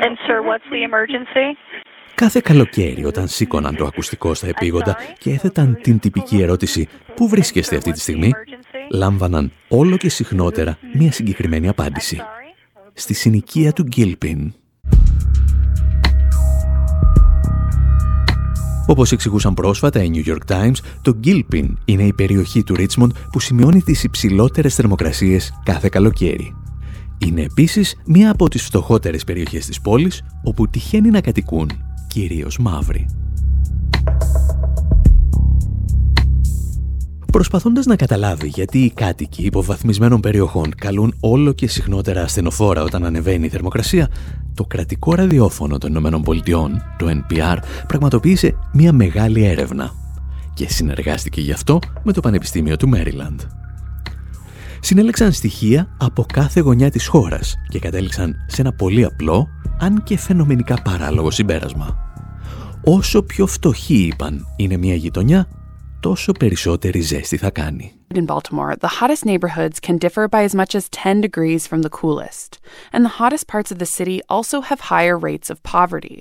And 0.06 0.14
sir, 0.26 0.36
what's 0.48 0.68
the 0.74 0.82
emergency? 0.88 1.56
Κάθε 2.14 2.40
καλοκαίρι 2.40 3.04
όταν 3.04 3.28
σήκωναν 3.28 3.76
το 3.76 3.84
ακουστικό 3.84 4.34
στα 4.34 4.46
επίγοντα 4.46 4.96
και 5.18 5.30
έθεταν 5.30 5.78
την 5.82 5.98
τυπική 5.98 6.42
ερώτηση 6.42 6.88
«Πού 7.14 7.28
βρίσκεστε 7.28 7.76
αυτή 7.76 7.92
τη 7.92 8.00
στιγμή» 8.00 8.32
λάμβαναν 8.90 9.52
όλο 9.68 9.96
και 9.96 10.08
συχνότερα 10.08 10.78
μια 10.92 11.12
συγκεκριμένη 11.12 11.68
απάντηση. 11.68 12.20
Στη 12.92 13.14
συνοικία 13.14 13.72
του 13.72 13.82
Γκίλπιν. 13.82 14.52
Όπως 18.86 19.12
εξηγούσαν 19.12 19.54
πρόσφατα 19.54 20.02
οι 20.02 20.10
New 20.14 20.28
York 20.28 20.56
Times, 20.56 20.76
το 21.02 21.20
Gilpin 21.24 21.66
είναι 21.84 22.02
η 22.02 22.12
περιοχή 22.12 22.64
του 22.64 22.74
Richmond 22.78 23.10
που 23.32 23.40
σημειώνει 23.40 23.82
τις 23.82 24.04
υψηλότερες 24.04 24.74
θερμοκρασίες 24.74 25.60
κάθε 25.64 25.88
καλοκαίρι. 25.88 26.67
Είναι 27.18 27.42
επίσης 27.42 27.96
μία 28.04 28.30
από 28.30 28.48
τις 28.48 28.62
φτωχότερες 28.62 29.24
περιοχές 29.24 29.66
της 29.66 29.80
πόλης, 29.80 30.22
όπου 30.42 30.68
τυχαίνει 30.68 31.10
να 31.10 31.20
κατοικούν 31.20 31.70
κυρίως 32.08 32.58
μαύροι. 32.58 33.06
Προσπαθώντας 37.32 37.86
να 37.86 37.96
καταλάβει 37.96 38.48
γιατί 38.48 38.78
οι 38.78 38.90
κάτοικοι 38.90 39.42
υποβαθμισμένων 39.42 40.20
περιοχών 40.20 40.74
καλούν 40.74 41.14
όλο 41.20 41.52
και 41.52 41.68
συχνότερα 41.68 42.22
ασθενοφόρα 42.22 42.82
όταν 42.82 43.04
ανεβαίνει 43.04 43.46
η 43.46 43.48
θερμοκρασία, 43.48 44.08
το 44.54 44.64
κρατικό 44.64 45.14
ραδιόφωνο 45.14 45.78
των 45.78 45.90
Ηνωμένων 45.90 46.22
Πολιτειών, 46.22 46.82
το 46.98 47.06
NPR, 47.08 47.56
πραγματοποίησε 47.86 48.54
μια 48.72 48.92
μεγάλη 48.92 49.44
έρευνα 49.44 49.90
και 50.54 50.68
συνεργάστηκε 50.68 51.40
γι' 51.40 51.52
αυτό 51.52 51.78
με 52.02 52.12
το 52.12 52.20
Πανεπιστήμιο 52.20 52.76
του 52.76 52.88
Μέριλαντ. 52.88 53.40
Συνέλεξαν 54.80 55.32
στοιχεία 55.32 55.96
από 55.98 56.26
κάθε 56.32 56.60
γωνιά 56.60 56.90
της 56.90 57.06
χώρας 57.06 57.54
και 57.68 57.78
κατέληξαν 57.78 58.34
σε 58.46 58.60
ένα 58.60 58.72
πολύ 58.72 59.04
απλό, 59.04 59.48
αν 59.78 60.02
και 60.02 60.18
φαινομενικά 60.18 60.82
παράλογο 60.82 61.30
συμπέρασμα. 61.30 61.96
Όσο 62.84 63.22
πιο 63.22 63.46
φτωχή, 63.46 64.06
είπαν, 64.06 64.46
είναι 64.56 64.76
μια 64.76 64.94
γειτονιά, 64.94 65.48
τόσο 66.00 66.32
περισσότερη 66.32 67.00
ζέστη 67.00 67.36
θα 67.36 67.50
κάνει. 67.50 67.92
In 68.14 68.26
Baltimore, 68.26 68.74
the 68.80 68.94
hottest 69.00 69.24
neighborhoods 69.26 69.78
can 69.80 69.98
differ 69.98 70.28
by 70.28 70.42
as 70.42 70.54
much 70.54 70.74
as 70.74 70.88
10 70.88 71.20
degrees 71.20 71.66
from 71.66 71.82
the 71.82 71.90
coolest, 72.00 72.58
and 72.92 73.04
the 73.04 73.16
hottest 73.20 73.46
parts 73.46 73.70
of 73.70 73.78
the 73.78 73.90
city 73.98 74.18
also 74.28 74.60
have 74.68 74.80
higher 74.94 75.18
rates 75.18 75.50
of 75.50 75.62
poverty. 75.62 76.20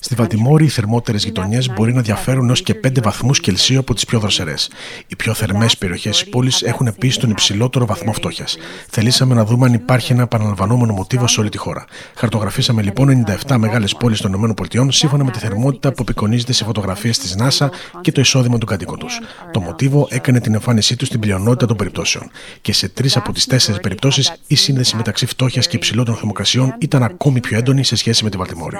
Στη 0.00 0.14
Βαλτιμόρη, 0.14 0.64
οι 0.64 0.68
θερμότερες 0.68 1.24
γειτονιές 1.24 1.72
μπορεί 1.72 1.92
να 1.92 2.00
διαφέρουν 2.00 2.48
έως 2.48 2.62
και 2.62 2.74
5 2.74 3.02
βαθμούς 3.02 3.40
Κελσίου 3.40 3.78
από 3.78 3.94
τις 3.94 4.04
πιο 4.04 4.18
δροσερές. 4.18 4.70
Οι 5.06 5.16
πιο 5.16 5.34
θερμές 5.34 5.78
περιοχές 5.78 6.22
τη 6.22 6.30
πόλης 6.30 6.62
έχουν 6.62 6.86
επίσης 6.86 7.16
τον 7.16 7.30
υψηλότερο 7.30 7.86
βαθμό 7.86 8.12
φτώχειας. 8.12 8.56
Θελήσαμε 8.88 9.34
να 9.34 9.44
δούμε 9.44 9.66
αν 9.66 9.72
υπάρχει 9.72 10.12
ένα 10.12 10.22
επαναλαμβανόμενο 10.22 10.92
μοτίβο 10.92 11.26
σε 11.26 11.40
όλη 11.40 11.48
τη 11.48 11.58
χώρα. 11.58 11.84
Χαρτογραφήσαμε 12.14 12.82
λοιπόν 12.82 13.24
97 13.46 13.56
μεγάλες 13.56 13.94
πόλεις 13.94 14.20
των 14.20 14.32
ΗΠΑ 14.32 14.90
σύμφωνα 14.92 15.24
με 15.24 15.30
τη 15.30 15.38
θερμότητα 15.38 15.88
που 15.88 16.02
απεικονίζεται 16.02 16.52
σε 16.52 16.64
φωτογραφίες 16.64 17.18
της 17.18 17.36
NASA 17.38 17.68
και 18.00 18.12
το 18.12 18.20
εισόδημα 18.20 18.58
του 18.58 18.66
κατοίκων 18.66 18.98
τους. 18.98 19.20
Το 19.52 19.60
μοτίβο 19.60 20.06
έκανε 20.10 20.40
την 20.40 20.54
εμφάνισή 20.54 20.96
του 20.96 21.04
στην 21.04 21.20
πλειονότητα 21.20 21.66
των 21.66 21.76
περιπτώσεων. 21.76 22.30
Και 22.60 22.72
σε 22.72 22.88
τρεις 22.88 23.16
από 23.16 23.32
τις 23.32 23.46
τέσσερις 23.46 23.80
περιπτώσεις 23.80 24.32
η 24.46 24.54
σύνδεση 24.54 24.96
μεταξύ 24.96 25.26
φτώχειας 25.26 25.66
και 25.66 25.76
υψηλότερων 25.76 26.16
θερμοκρασιών 26.18 26.71
ήταν 26.78 27.02
ακόμη 27.02 27.40
πιο 27.40 27.58
έντονη 27.58 27.84
σε 27.84 27.96
σχέση 27.96 28.24
με 28.24 28.30
τη 28.30 28.36
Βαλτιμόρη. 28.36 28.76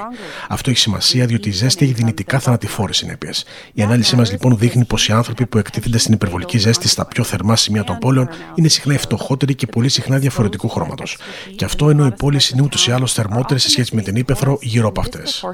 Αυτό 0.49 0.69
έχει 0.69 0.79
σημασία 0.79 1.25
διότι 1.25 1.49
η 1.49 1.51
ζέστη 1.51 1.85
έχει 1.85 1.93
δυνητικά 1.93 2.39
θανατηφόρες 2.39 2.97
συνέπειες. 2.97 3.45
Η 3.73 3.81
ανάλυση 3.81 4.15
μας 4.15 4.31
λοιπόν 4.31 4.57
δείχνει 4.57 4.85
πως 4.85 5.07
οι 5.07 5.11
άνθρωποι 5.11 5.45
που 5.45 5.57
εκτίθενται 5.57 5.97
στην 5.97 6.13
υπερβολική 6.13 6.57
ζέστη 6.57 6.87
στα 6.87 7.05
πιο 7.05 7.23
θερμά 7.23 7.55
σημεία 7.55 7.83
των 7.83 7.97
πόλεων 7.97 8.29
είναι 8.55 8.67
συχνά 8.67 8.93
οι 8.93 8.97
φτωχότεροι 8.97 9.55
και 9.55 9.67
πολύ 9.67 9.89
συχνά 9.89 10.17
διαφορετικού 10.17 10.69
χρώματος. 10.69 11.17
Και 11.55 11.65
αυτό 11.65 11.89
ενώ 11.89 12.05
οι 12.05 12.11
πόλεις 12.11 12.49
είναι 12.49 12.61
ούτως 12.61 12.87
ή 12.87 12.91
άλλως 12.91 13.13
θερμότερες 13.13 13.61
σε 13.61 13.69
σχέση 13.69 13.95
με 13.95 14.01
την 14.01 14.15
ύπεθρο 14.15 14.57
γύρω 14.61 14.87
από 14.87 14.99
αυτές. 14.99 15.45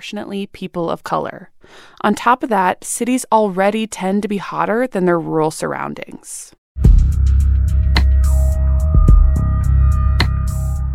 On 2.02 2.14
top 2.14 2.44
of 2.46 2.50
that, 2.50 2.76
cities 2.84 3.26
already 3.40 3.86
tend 3.86 4.24
to 4.24 4.30
be 4.30 4.38
hotter 4.38 4.88
than 4.88 5.04
their 5.06 5.20
rural 5.20 5.52
surroundings. 5.52 6.54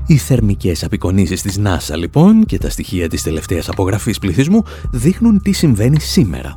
Οι 0.07 0.17
θερμικές 0.17 0.85
απεικονίσεις 0.85 1.43
της 1.43 1.61
NASA 1.65 1.97
λοιπόν 1.97 2.45
και 2.45 2.59
τα 2.59 2.71
στοιχεία 2.71 3.09
της 3.09 3.23
τελευταίας 3.23 3.69
απογραφής 3.69 4.19
πληθυσμού 4.19 4.63
δείχνουν 4.93 5.43
τι 5.43 5.53
συμβαίνει 5.53 6.01
σήμερα. 6.01 6.55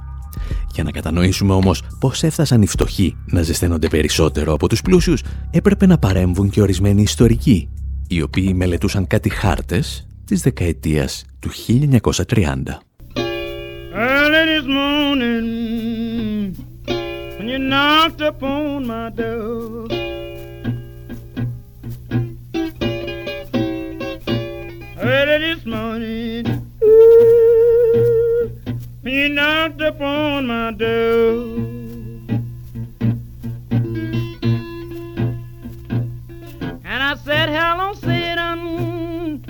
Για 0.73 0.83
να 0.83 0.91
κατανοήσουμε 0.91 1.53
όμως 1.53 1.83
πώς 1.99 2.23
έφτασαν 2.23 2.62
οι 2.62 2.67
φτωχοί 2.67 3.15
να 3.25 3.41
ζεσταίνονται 3.41 3.88
περισσότερο 3.88 4.53
από 4.53 4.67
τους 4.67 4.81
πλούσιους, 4.81 5.23
έπρεπε 5.51 5.86
να 5.86 5.97
παρέμβουν 5.97 6.49
και 6.49 6.62
ορισμένοι 6.62 7.01
ιστορικοί, 7.01 7.69
οι 8.07 8.21
οποίοι 8.21 8.53
μελετούσαν 8.55 9.07
κάτι 9.07 9.29
χάρτες 9.29 10.07
της 10.25 10.41
δεκαετίας 10.41 11.25
του 11.39 11.49
1930. 11.49 12.81
early 13.97 14.57
this 25.25 25.65
morning. 25.65 26.45
Ooh, 26.84 28.51
he 29.03 29.27
knocked 29.30 29.82
upon 29.82 30.45
my 30.45 30.71
door. 30.71 31.58
And 36.84 37.03
I 37.03 37.15
said, 37.25 37.49
Hello, 37.49 37.93
Satan. 37.93 39.43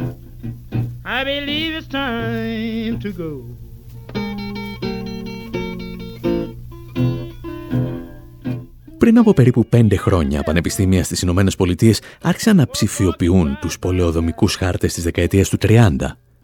I 1.04 1.24
believe 1.26 1.74
it's 1.74 1.88
time 1.88 3.00
to 3.02 3.12
go. 3.12 3.57
Πριν 8.98 9.18
από 9.18 9.34
περίπου 9.34 9.66
πέντε 9.66 9.96
χρόνια, 9.96 10.44
πανεπιστήμια 10.44 11.04
στις 11.04 11.22
Ηνωμένες 11.22 11.56
Πολιτείες 11.56 12.02
άρχισαν 12.22 12.56
να 12.56 12.68
ψηφιοποιούν 12.68 13.58
τους 13.62 13.80
πολεοδομικούς 13.80 14.56
χάρτες 14.56 14.94
της 14.94 15.04
δεκαετίας 15.04 15.50
του 15.50 15.58
30 15.62 15.96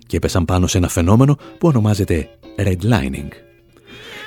και 0.07 0.17
έπεσαν 0.17 0.45
πάνω 0.45 0.67
σε 0.67 0.77
ένα 0.77 0.87
φαινόμενο 0.87 1.35
που 1.35 1.67
ονομάζεται 1.67 2.29
redlining. 2.57 3.27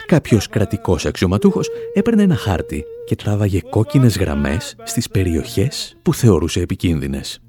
Κάποιος 0.07 0.49
κρατικός 0.49 1.07
αξιωματούχος 1.07 1.69
έπαιρνε 1.95 2.23
ένα 2.23 2.37
χάρτη 2.37 2.85
και 3.07 3.17
τράβαγε 3.17 3.61
κόκκινες 3.71 4.19
γραμμές 4.19 4.77
στις 4.85 5.09
περιοχές 5.09 5.97
που 6.03 6.15
θεωρούσε 6.15 6.61
επικίνδυνες. 6.61 7.41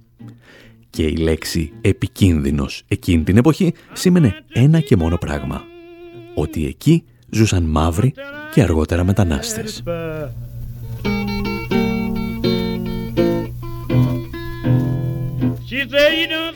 Και 0.90 1.04
η 1.04 1.16
λέξη 1.16 1.72
«επικίνδυνος» 1.82 2.84
εκείνη 2.88 3.24
την 3.24 3.38
εποχή 3.38 3.74
σήμαινε 3.94 4.44
ένα 4.54 4.80
και 4.80 4.96
μόνο 4.96 5.18
πράγμα. 5.18 5.64
Ότι 6.36 6.66
εκεί 6.66 7.04
ζούσαν 7.30 7.64
μαύροι 7.64 8.14
και 8.54 8.62
αργότερα 8.62 9.04
μετανάστες. 9.04 9.84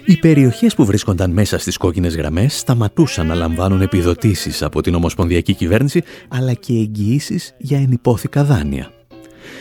Οι 0.05 0.17
περιοχές 0.17 0.75
που 0.75 0.85
βρίσκονταν 0.85 1.31
μέσα 1.31 1.57
στις 1.57 1.77
κόκκινες 1.77 2.15
γραμμές 2.15 2.57
σταματούσαν 2.57 3.27
να 3.27 3.35
λαμβάνουν 3.35 3.81
επιδοτήσεις 3.81 4.61
από 4.61 4.81
την 4.81 4.95
Ομοσπονδιακή 4.95 5.53
Κυβέρνηση 5.53 6.03
αλλά 6.27 6.53
και 6.53 6.73
εγγυήσεις 6.73 7.55
για 7.57 7.77
ενυπόθηκα 7.77 8.43
δάνεια. 8.43 8.91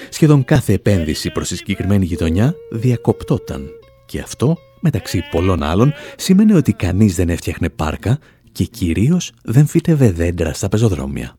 Σχεδόν 0.09 0.45
κάθε 0.45 0.73
επένδυση 0.73 1.31
προς 1.31 1.49
τη 1.49 1.57
συγκεκριμένη 1.57 2.05
γειτονιά 2.05 2.55
διακοπτόταν 2.71 3.69
και 4.07 4.21
αυτό, 4.21 4.57
μεταξύ 4.81 5.23
πολλών 5.31 5.63
άλλων, 5.63 5.93
σήμαινε 6.17 6.55
ότι 6.55 6.73
κανείς 6.73 7.15
δεν 7.15 7.29
έφτιαχνε 7.29 7.69
πάρκα 7.69 8.19
και 8.53 8.65
κυρίως 8.65 9.33
δεν 9.43 9.67
φύτευε 9.67 10.11
δέντρα 10.11 10.53
στα 10.53 10.69
πεζοδρόμια. 10.69 11.37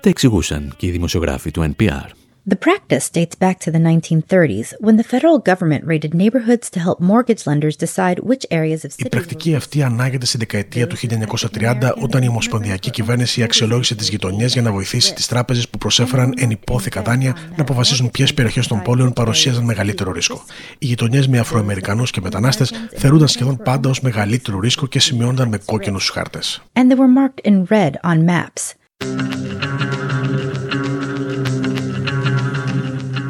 Τα 0.00 0.08
εξηγούσαν 0.08 0.74
και 0.76 0.86
οι 0.86 0.90
δημοσιογράφοι 0.90 1.50
του 1.50 1.74
NPR. 1.76 2.23
The 2.46 2.56
practice 2.56 3.08
dates 3.08 3.36
back 3.44 3.58
to 3.60 3.70
the 3.70 3.78
1930s 3.78 4.74
when 4.78 4.96
the 4.98 5.08
federal 5.12 5.38
government 5.38 5.82
raided 5.86 6.12
neighborhoods 6.12 6.68
to 6.74 6.78
help 6.86 7.00
mortgage 7.00 7.46
lenders 7.46 7.74
decide 7.84 8.18
which 8.18 8.44
areas 8.50 8.84
of 8.84 8.90
Η 8.96 9.08
πρακτική 9.08 9.54
αυτή 9.54 9.82
ανάγεται 9.82 10.26
στην 10.26 10.38
δεκαετία 10.38 10.86
του 10.86 10.96
1930 10.96 11.92
όταν 12.02 12.22
η 12.22 12.28
Ομοσπονδιακή 12.28 12.90
Κυβέρνηση 12.90 13.42
αξιολόγησε 13.42 13.94
τις 13.94 14.08
γειτονιές 14.08 14.52
για 14.52 14.62
να 14.62 14.72
βοηθήσει 14.72 15.14
τις 15.14 15.26
τράπεζες 15.26 15.68
που 15.68 15.78
προσέφεραν 15.78 16.34
ενυπόθηκα 16.36 17.02
δάνεια 17.02 17.36
να 17.56 17.62
αποφασίσουν 17.62 18.10
ποιες 18.10 18.34
περιοχές 18.34 18.66
των 18.66 18.82
πόλεων 18.82 19.12
παρουσίαζαν 19.12 19.64
μεγαλύτερο 19.64 20.12
ρίσκο. 20.12 20.44
Οι 20.78 20.86
γειτονιές 20.86 21.28
με 21.28 21.38
Αφροαμερικανούς 21.38 22.10
και 22.10 22.20
μετανάστες 22.20 22.72
θεωρούνταν 22.96 23.28
σχεδόν 23.28 23.56
πάντα 23.56 23.90
ως 23.90 24.00
μεγαλύτερο 24.00 24.58
ρίσκο 24.60 24.86
και 24.86 25.00
σημειώνονταν 25.00 25.48
με 25.48 25.58
κόκκινους 25.64 26.08
χάρτες. 26.08 26.62
And 26.72 26.90
they 26.90 26.96
were 26.96 27.12
marked 27.22 27.50
in 27.50 27.64
red 27.68 27.92
on 28.02 28.24
maps. 28.24 28.74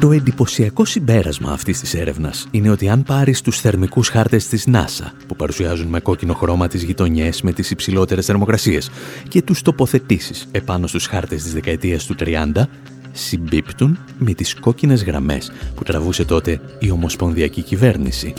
Το 0.05 0.11
εντυπωσιακό 0.11 0.85
συμπέρασμα 0.85 1.51
αυτής 1.51 1.79
της 1.79 1.93
έρευνας 1.93 2.47
είναι 2.51 2.69
ότι 2.69 2.89
αν 2.89 3.03
πάρεις 3.03 3.41
τους 3.41 3.59
θερμικούς 3.59 4.09
χάρτες 4.09 4.47
της 4.47 4.67
NASA, 4.67 5.11
που 5.27 5.35
παρουσιάζουν 5.35 5.87
με 5.87 5.99
κόκκινο 5.99 6.33
χρώμα 6.33 6.67
τις 6.67 6.83
γειτονιές 6.83 7.41
με 7.41 7.51
τις 7.51 7.71
υψηλότερες 7.71 8.25
θερμοκρασίες, 8.25 8.89
και 9.27 9.41
τους 9.41 9.61
τοποθετήσεις 9.61 10.47
επάνω 10.51 10.87
στους 10.87 11.05
χάρτες 11.05 11.43
της 11.43 11.53
δεκαετίας 11.53 12.05
του 12.05 12.15
30, 12.15 12.67
συμπίπτουν 13.11 13.97
με 14.17 14.33
τις 14.33 14.55
κόκκινες 14.55 15.03
γραμμές 15.03 15.51
που 15.75 15.83
τραβούσε 15.83 16.25
τότε 16.25 16.59
η 16.79 16.91
Ομοσπονδιακή 16.91 17.61
Κυβέρνηση. 17.61 18.33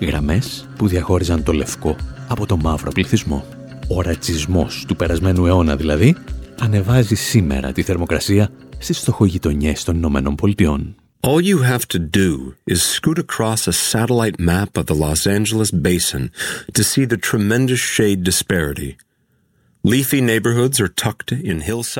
Γραμμές 0.00 0.68
που 0.76 0.88
διαχώριζαν 0.88 1.42
το 1.42 1.52
λευκό 1.52 1.96
από 2.28 2.46
το 2.46 2.56
μαύρο 2.56 2.90
πληθυσμό. 2.90 3.44
Ο 3.88 4.00
ρατσισμός 4.00 4.84
του 4.88 4.96
περασμένου 4.96 5.46
αιώνα 5.46 5.76
δηλαδή 5.76 6.16
ανεβάζει 6.60 7.14
σήμερα 7.14 7.72
τη 7.72 7.82
θερμοκρασία 7.82 8.50
στις 8.81 8.97
στοχογειτονιές 8.97 9.83
των 9.83 9.95
Ηνωμένων 9.95 10.35
Πολιτειών. 10.35 10.95
All 11.21 11.41
you 11.41 11.59
have 11.61 11.87
to 11.87 11.99
do 11.99 12.55
is 12.73 12.81
scoot 12.83 13.17
across 13.17 13.67
a 13.67 13.73
satellite 13.73 14.39
map 14.39 14.77
of 14.77 14.85
the 14.85 14.93
Los 15.05 15.25
Angeles 15.37 15.71
basin 15.71 16.31
to 16.73 16.83
see 16.83 17.05
the 17.05 17.17
tremendous 17.17 17.79
shade 17.79 18.21
disparity. 18.23 18.95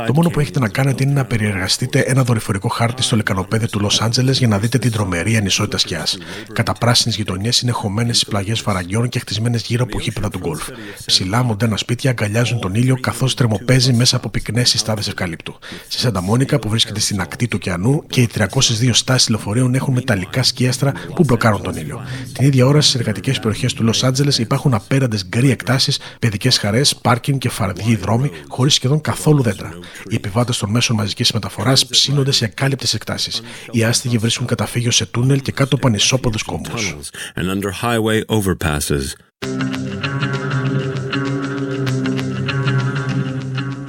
Το 0.06 0.12
μόνο 0.14 0.28
που 0.28 0.40
έχετε 0.40 0.58
να 0.58 0.68
κάνετε 0.68 1.02
είναι 1.02 1.12
να 1.12 1.24
περιεργαστείτε 1.24 1.98
ένα 1.98 2.24
δορυφορικό 2.24 2.68
χάρτη 2.68 3.02
στο 3.02 3.16
λεκανοπέδιο 3.16 3.68
του 3.68 3.80
Λο 3.80 3.90
Άντζελε 4.00 4.32
για 4.32 4.48
να 4.48 4.58
δείτε 4.58 4.78
την 4.78 4.90
τρομερή 4.90 5.36
ανισότητα 5.36 5.78
σκιάς. 5.78 6.18
Κατά 6.52 6.72
πράσινες 6.72 7.16
γειτονιές 7.16 7.60
είναι 7.60 7.70
χωμένες 7.70 8.16
στι 8.16 8.26
πλαγιές 8.30 8.60
φαραγγιών 8.60 9.08
και 9.08 9.18
χτισμένες 9.18 9.62
γύρω 9.62 9.82
από 9.84 10.00
γήπεδα 10.00 10.28
του 10.28 10.38
γκολφ. 10.38 10.68
Ψηλά 11.06 11.42
μοντέρνα 11.42 11.76
σπίτια 11.76 12.10
αγκαλιάζουν 12.10 12.60
τον 12.60 12.74
ήλιο 12.74 12.96
καθώς 13.00 13.34
τρεμοπαίζει 13.34 13.92
μέσα 13.92 14.16
από 14.16 14.28
πυκνές 14.28 14.68
συστάδες 14.68 15.08
ευκαλύπτου. 15.08 15.58
Στη 15.88 16.00
Σαντα 16.00 16.22
Μόνικα 16.22 16.58
που 16.58 16.68
βρίσκεται 16.68 17.00
στην 17.00 17.20
ακτή 17.20 17.48
του 17.48 17.56
ωκεανού 17.60 18.04
και 18.06 18.20
οι 18.20 18.28
302 18.38 18.48
στάσεις 18.92 19.28
λεωφορείων 19.28 19.74
έχουν 19.74 19.94
μεταλλικά 19.94 20.42
σκίαστρα 20.42 20.92
που 21.14 21.24
μπλοκάρουν 21.24 21.62
τον 21.62 21.76
ήλιο. 21.76 22.00
Την 22.32 22.46
ίδια 22.46 22.66
ώρα 22.66 22.80
στις 22.80 22.94
εργατικές 22.94 23.38
περιοχές 23.38 23.72
του 23.72 23.84
Λο 23.84 23.94
Άντζελε 24.02 24.32
υπάρχουν 24.38 24.74
απέραντες 24.74 25.26
γκρι 25.26 25.50
εκτάσεις, 25.50 25.98
παιδικές 26.18 26.58
χαρές, 26.58 26.96
πάρκινγκ 26.96 27.38
και 27.38 27.48
φαρδιοί 27.74 27.96
δρόμοι 27.96 28.30
χωρίς 28.48 28.74
σχεδόν 28.74 29.00
καθόλου 29.00 29.42
δέντρα. 29.42 29.72
Οι 30.08 30.14
επιβάτες 30.14 30.58
των 30.58 30.70
μέσων 30.70 30.96
μαζικής 30.96 31.32
μεταφοράς 31.32 31.86
ψήνονται 31.86 32.32
σε 32.32 32.44
ακάλυπτες 32.44 32.94
εκτάσεις. 32.94 33.42
Οι 33.70 33.84
άστιγοι 33.84 34.18
βρίσκουν 34.18 34.46
καταφύγιο 34.46 34.90
σε 34.90 35.06
τούνελ 35.06 35.40
και 35.40 35.52
κάτω 35.52 35.76
από 35.76 35.86
ανισόποδους 35.86 36.42
κόμπου. 36.42 36.70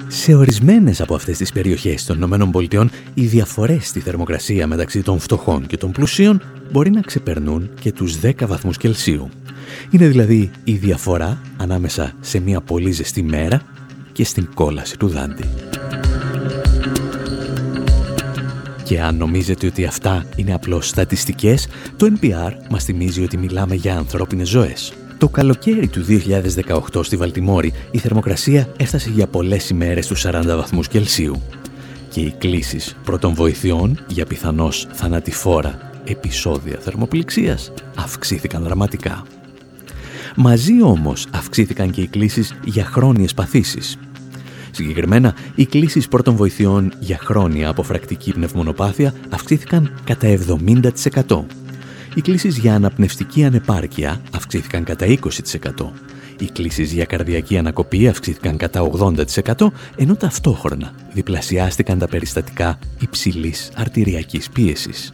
Σε 0.08 0.34
ορισμένες 0.34 1.02
από 1.02 1.16
αυτές 1.16 1.38
τις 1.38 1.52
περιοχές 1.52 2.06
των 2.06 2.22
ΗΠΑ 2.22 2.90
οι 3.14 3.26
διαφορές 3.26 3.88
στη 3.88 4.00
θερμοκρασία 4.00 4.68
μεταξύ 4.68 5.02
των 5.02 5.20
φτωχών 5.20 5.68
και 5.68 5.78
των 5.78 5.92
πλουσίων 5.92 6.42
μπορεί 6.72 6.90
να 6.90 7.02
ξεπερνούν 7.02 7.70
και 7.80 7.92
τους 7.92 8.20
10 8.22 8.48
βαθμούς 8.48 8.78
Κελσίου. 8.78 9.30
Είναι 9.90 10.08
δηλαδή 10.08 10.52
η 10.64 10.74
διαφορά 10.74 11.42
ανάμεσα 11.58 12.14
σε 12.20 12.40
μια 12.40 12.62
πολύ 12.62 12.92
ζεστή 12.92 13.24
μέρα 13.24 13.62
και 14.12 14.24
στην 14.26 14.50
κόλαση 14.54 14.98
του 14.98 15.08
Δάντη. 15.08 15.44
Και 18.84 19.02
αν 19.02 19.16
νομίζετε 19.16 19.68
ότι 19.68 19.86
αυτά 19.86 20.26
είναι 20.36 20.54
απλώς 20.54 20.88
στατιστικές, 20.88 21.68
το 21.98 22.14
NPR 22.20 22.52
μας 22.70 22.84
θυμίζει 22.84 23.24
ότι 23.24 23.38
μιλάμε 23.38 23.76
για 23.76 23.98
ανθρώπινες 23.98 24.50
ζωές. 24.50 24.94
Το 25.18 25.30
καλοκαίρι 25.30 25.88
του 25.88 26.06
2018 26.94 27.04
στη 27.04 27.16
Βαλτιμόρη 27.16 27.74
η 27.92 27.98
θερμοκρασία 27.98 28.68
έφτασε 28.78 29.10
για 29.10 29.28
πολλές 29.28 29.70
ημέρες 29.70 30.06
στους 30.06 30.26
40 30.26 30.44
βαθμούς 30.46 30.88
Κελσίου 30.88 31.42
και 32.10 32.22
οι 32.22 32.34
κλήσεις 32.38 32.96
πρώτων 33.04 33.34
βοηθειών 33.34 34.06
για 34.08 34.26
πιθανώς 34.26 34.88
θανατηφόρα 34.92 35.92
επεισόδια 36.06 36.78
θερμοπληξίας 36.80 37.72
αυξήθηκαν 37.96 38.64
δραματικά. 38.64 39.24
Μαζί 40.36 40.82
όμως 40.82 41.28
αυξήθηκαν 41.32 41.92
και 41.92 42.02
οι 42.02 42.08
κλήσεις 42.08 42.56
για 42.66 42.86
χρόνιες 42.86 43.34
παθήσεις. 43.34 43.98
Συγκεκριμένα, 44.72 45.36
οι 45.56 45.66
κλήσεις 45.66 46.08
πρώτων 46.08 46.36
βοηθειών 46.36 46.94
για 47.00 47.18
χρόνια 47.22 47.70
αποφρακτική 47.70 48.32
πνευμονοπάθεια 48.32 49.14
αυξήθηκαν 49.30 49.94
κατά 50.04 50.28
70%. 50.28 51.46
Οι 52.16 52.22
κλήσεις 52.22 52.58
για 52.58 52.76
αναπνευστική 52.76 53.44
ανεπάρκεια 53.44 54.22
αυξήθηκαν 54.36 54.84
κατά 54.84 55.06
20%. 55.06 55.92
Οι 56.38 56.46
κλήσεις 56.46 56.92
για 56.92 57.06
καρδιακή 57.06 57.58
ανακοπή 57.58 58.08
αυξήθηκαν 58.08 58.58
κατά 58.58 58.82
80%, 58.82 59.68
ενώ 59.96 60.16
ταυτόχρονα 60.16 60.94
διπλασιάστηκαν 61.14 62.00
τα 62.00 62.08
περιστατικά 62.08 62.80
υψηλής 63.00 63.72
αρτηριακής 63.76 64.50
πίεσης. 64.50 65.12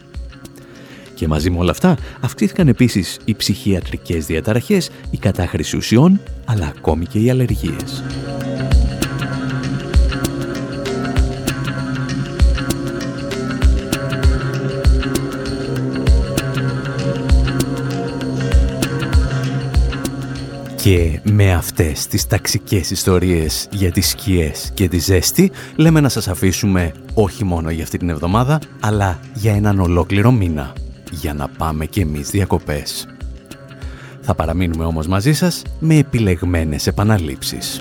Και 1.20 1.28
μαζί 1.28 1.50
με 1.50 1.58
όλα 1.58 1.70
αυτά 1.70 1.96
αυξήθηκαν 2.20 2.68
επίσης 2.68 3.18
οι 3.24 3.34
ψυχιατρικές 3.34 4.26
διαταραχές, 4.26 4.90
η 5.10 5.16
κατάχρηση 5.16 5.76
ουσιών, 5.76 6.20
αλλά 6.44 6.72
ακόμη 6.76 7.06
και 7.06 7.18
οι 7.18 7.30
αλλεργίες. 7.30 8.02
Και 20.76 21.20
με 21.22 21.52
αυτές 21.52 22.06
τις 22.06 22.26
ταξικές 22.26 22.90
ιστορίες 22.90 23.68
για 23.70 23.92
τις 23.92 24.08
σκιές 24.08 24.70
και 24.74 24.88
τη 24.88 24.98
ζέστη 24.98 25.50
λέμε 25.76 26.00
να 26.00 26.08
σας 26.08 26.28
αφήσουμε 26.28 26.92
όχι 27.14 27.44
μόνο 27.44 27.70
για 27.70 27.82
αυτή 27.82 27.98
την 27.98 28.08
εβδομάδα 28.08 28.60
αλλά 28.80 29.18
για 29.34 29.54
έναν 29.54 29.80
ολόκληρο 29.80 30.30
μήνα 30.30 30.72
για 31.10 31.34
να 31.34 31.48
πάμε 31.48 31.86
και 31.86 32.00
εμείς 32.00 32.30
διακοπές. 32.30 33.06
Θα 34.20 34.34
παραμείνουμε 34.34 34.84
όμως 34.84 35.06
μαζί 35.06 35.32
σας 35.32 35.62
με 35.78 35.96
επιλεγμένες 35.96 36.86
επαναλήψεις. 36.86 37.80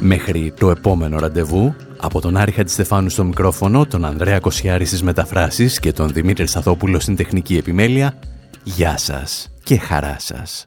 Μέχρι 0.00 0.52
το 0.58 0.70
επόμενο 0.70 1.18
ραντεβού, 1.18 1.74
από 2.00 2.20
τον 2.20 2.36
Άρη 2.36 2.52
Χατζηστεφάνου 2.52 3.08
στο 3.08 3.24
μικρόφωνο, 3.24 3.86
τον 3.86 4.04
Ανδρέα 4.04 4.38
Κοσιάρη 4.40 4.84
στις 4.84 5.02
μεταφράσεις 5.02 5.78
και 5.78 5.92
τον 5.92 6.12
Δημήτρη 6.12 6.46
Σταθόπουλο 6.46 7.00
στην 7.00 7.16
τεχνική 7.16 7.56
επιμέλεια, 7.56 8.14
γεια 8.62 8.96
σας 8.96 9.50
και 9.62 9.78
χαρά 9.78 10.16
σας. 10.18 10.66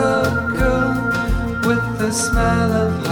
a 0.00 0.46
girl 0.56 0.92
with 1.66 1.98
the 1.98 2.10
smell 2.10 2.72
of 2.72 3.09